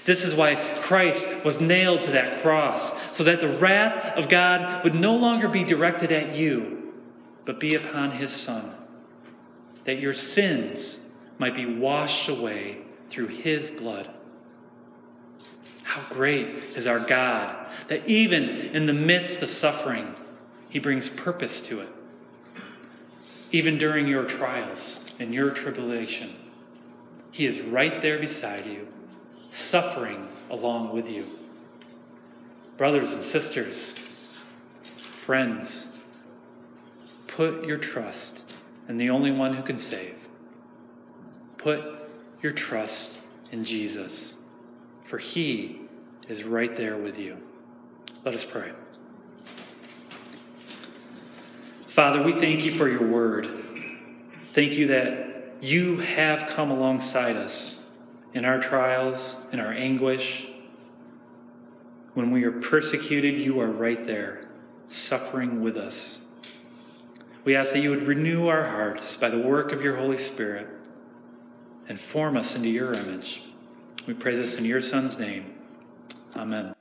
This 0.05 0.25
is 0.25 0.35
why 0.35 0.55
Christ 0.81 1.29
was 1.45 1.61
nailed 1.61 2.03
to 2.05 2.11
that 2.13 2.43
cross, 2.43 3.17
so 3.17 3.25
that 3.25 3.41
the 3.41 3.57
wrath 3.59 4.17
of 4.17 4.29
God 4.29 4.83
would 4.83 4.95
no 4.95 5.15
longer 5.15 5.49
be 5.49 5.63
directed 5.63 6.11
at 6.11 6.35
you, 6.35 6.93
but 7.45 7.61
be 7.61 7.75
upon 7.75 8.11
his 8.11 8.33
Son, 8.33 8.75
that 9.85 10.01
your 10.01 10.15
sins 10.15 11.01
might 11.39 11.55
be 11.55 11.67
washed 11.67 12.29
away 12.29 12.79
through 13.11 13.29
his 13.29 13.71
blood. 13.71 14.09
How 15.83 16.03
great 16.13 16.49
is 16.77 16.87
our 16.87 16.99
God 16.99 17.57
that 17.89 18.07
even 18.07 18.49
in 18.49 18.87
the 18.87 18.93
midst 18.93 19.43
of 19.43 19.49
suffering, 19.49 20.15
he 20.71 20.79
brings 20.79 21.09
purpose 21.09 21.61
to 21.63 21.81
it. 21.81 21.89
Even 23.53 23.79
during 23.79 24.09
your 24.09 24.25
trials 24.25 25.05
and 25.21 25.33
your 25.33 25.51
tribulation, 25.51 26.35
he 27.31 27.47
is 27.47 27.61
right 27.61 28.01
there 28.01 28.19
beside 28.19 28.67
you, 28.67 28.89
suffering 29.51 30.29
along 30.51 30.93
with 30.93 31.09
you. 31.09 31.27
Brothers 32.77 33.15
and 33.15 33.23
sisters, 33.23 33.95
friends, 35.13 35.97
put 37.29 37.65
your 37.65 37.79
trust 37.79 38.45
in 38.89 38.99
the 38.99 39.11
only 39.11 39.31
one 39.31 39.55
who 39.55 39.63
can 39.63 39.79
save 39.79 40.14
Put 41.65 41.83
your 42.43 42.53
trust 42.53 43.17
in 43.51 43.65
Jesus, 43.65 44.35
for 45.05 45.17
he 45.17 45.81
is 46.29 46.45
right 46.45 46.77
there 46.77 46.99
with 46.99 47.19
you. 47.19 47.39
Let 48.23 48.35
us 48.35 48.45
pray. 48.45 48.71
Father, 51.87 52.23
we 52.23 52.33
thank 52.33 52.67
you 52.67 52.71
for 52.71 52.87
your 52.87 53.07
word. 53.07 53.51
Thank 54.53 54.75
you 54.75 54.89
that 54.89 55.55
you 55.63 55.97
have 56.01 56.47
come 56.49 56.71
alongside 56.71 57.37
us 57.37 57.83
in 58.35 58.45
our 58.45 58.61
trials, 58.61 59.39
in 59.51 59.59
our 59.59 59.73
anguish. 59.73 60.47
When 62.13 62.31
we 62.31 62.45
are 62.45 62.53
persecuted, 62.53 63.41
you 63.41 63.59
are 63.61 63.71
right 63.71 64.05
there, 64.05 64.51
suffering 64.89 65.63
with 65.63 65.79
us. 65.79 66.21
We 67.45 67.57
ask 67.57 67.73
that 67.73 67.81
you 67.81 67.89
would 67.89 68.03
renew 68.03 68.49
our 68.49 68.65
hearts 68.65 69.17
by 69.17 69.31
the 69.31 69.39
work 69.39 69.73
of 69.73 69.81
your 69.81 69.97
Holy 69.97 70.19
Spirit 70.19 70.74
and 71.89 72.01
form 72.01 72.37
us 72.37 72.57
into 72.57 72.69
your 72.69 72.93
image. 72.93 73.43
We 74.07 74.15
pray 74.15 74.35
this 74.35 74.57
in 74.57 74.65
your 74.65 74.81
Son's 74.81 75.19
name. 75.19 75.55
Amen. 76.37 76.74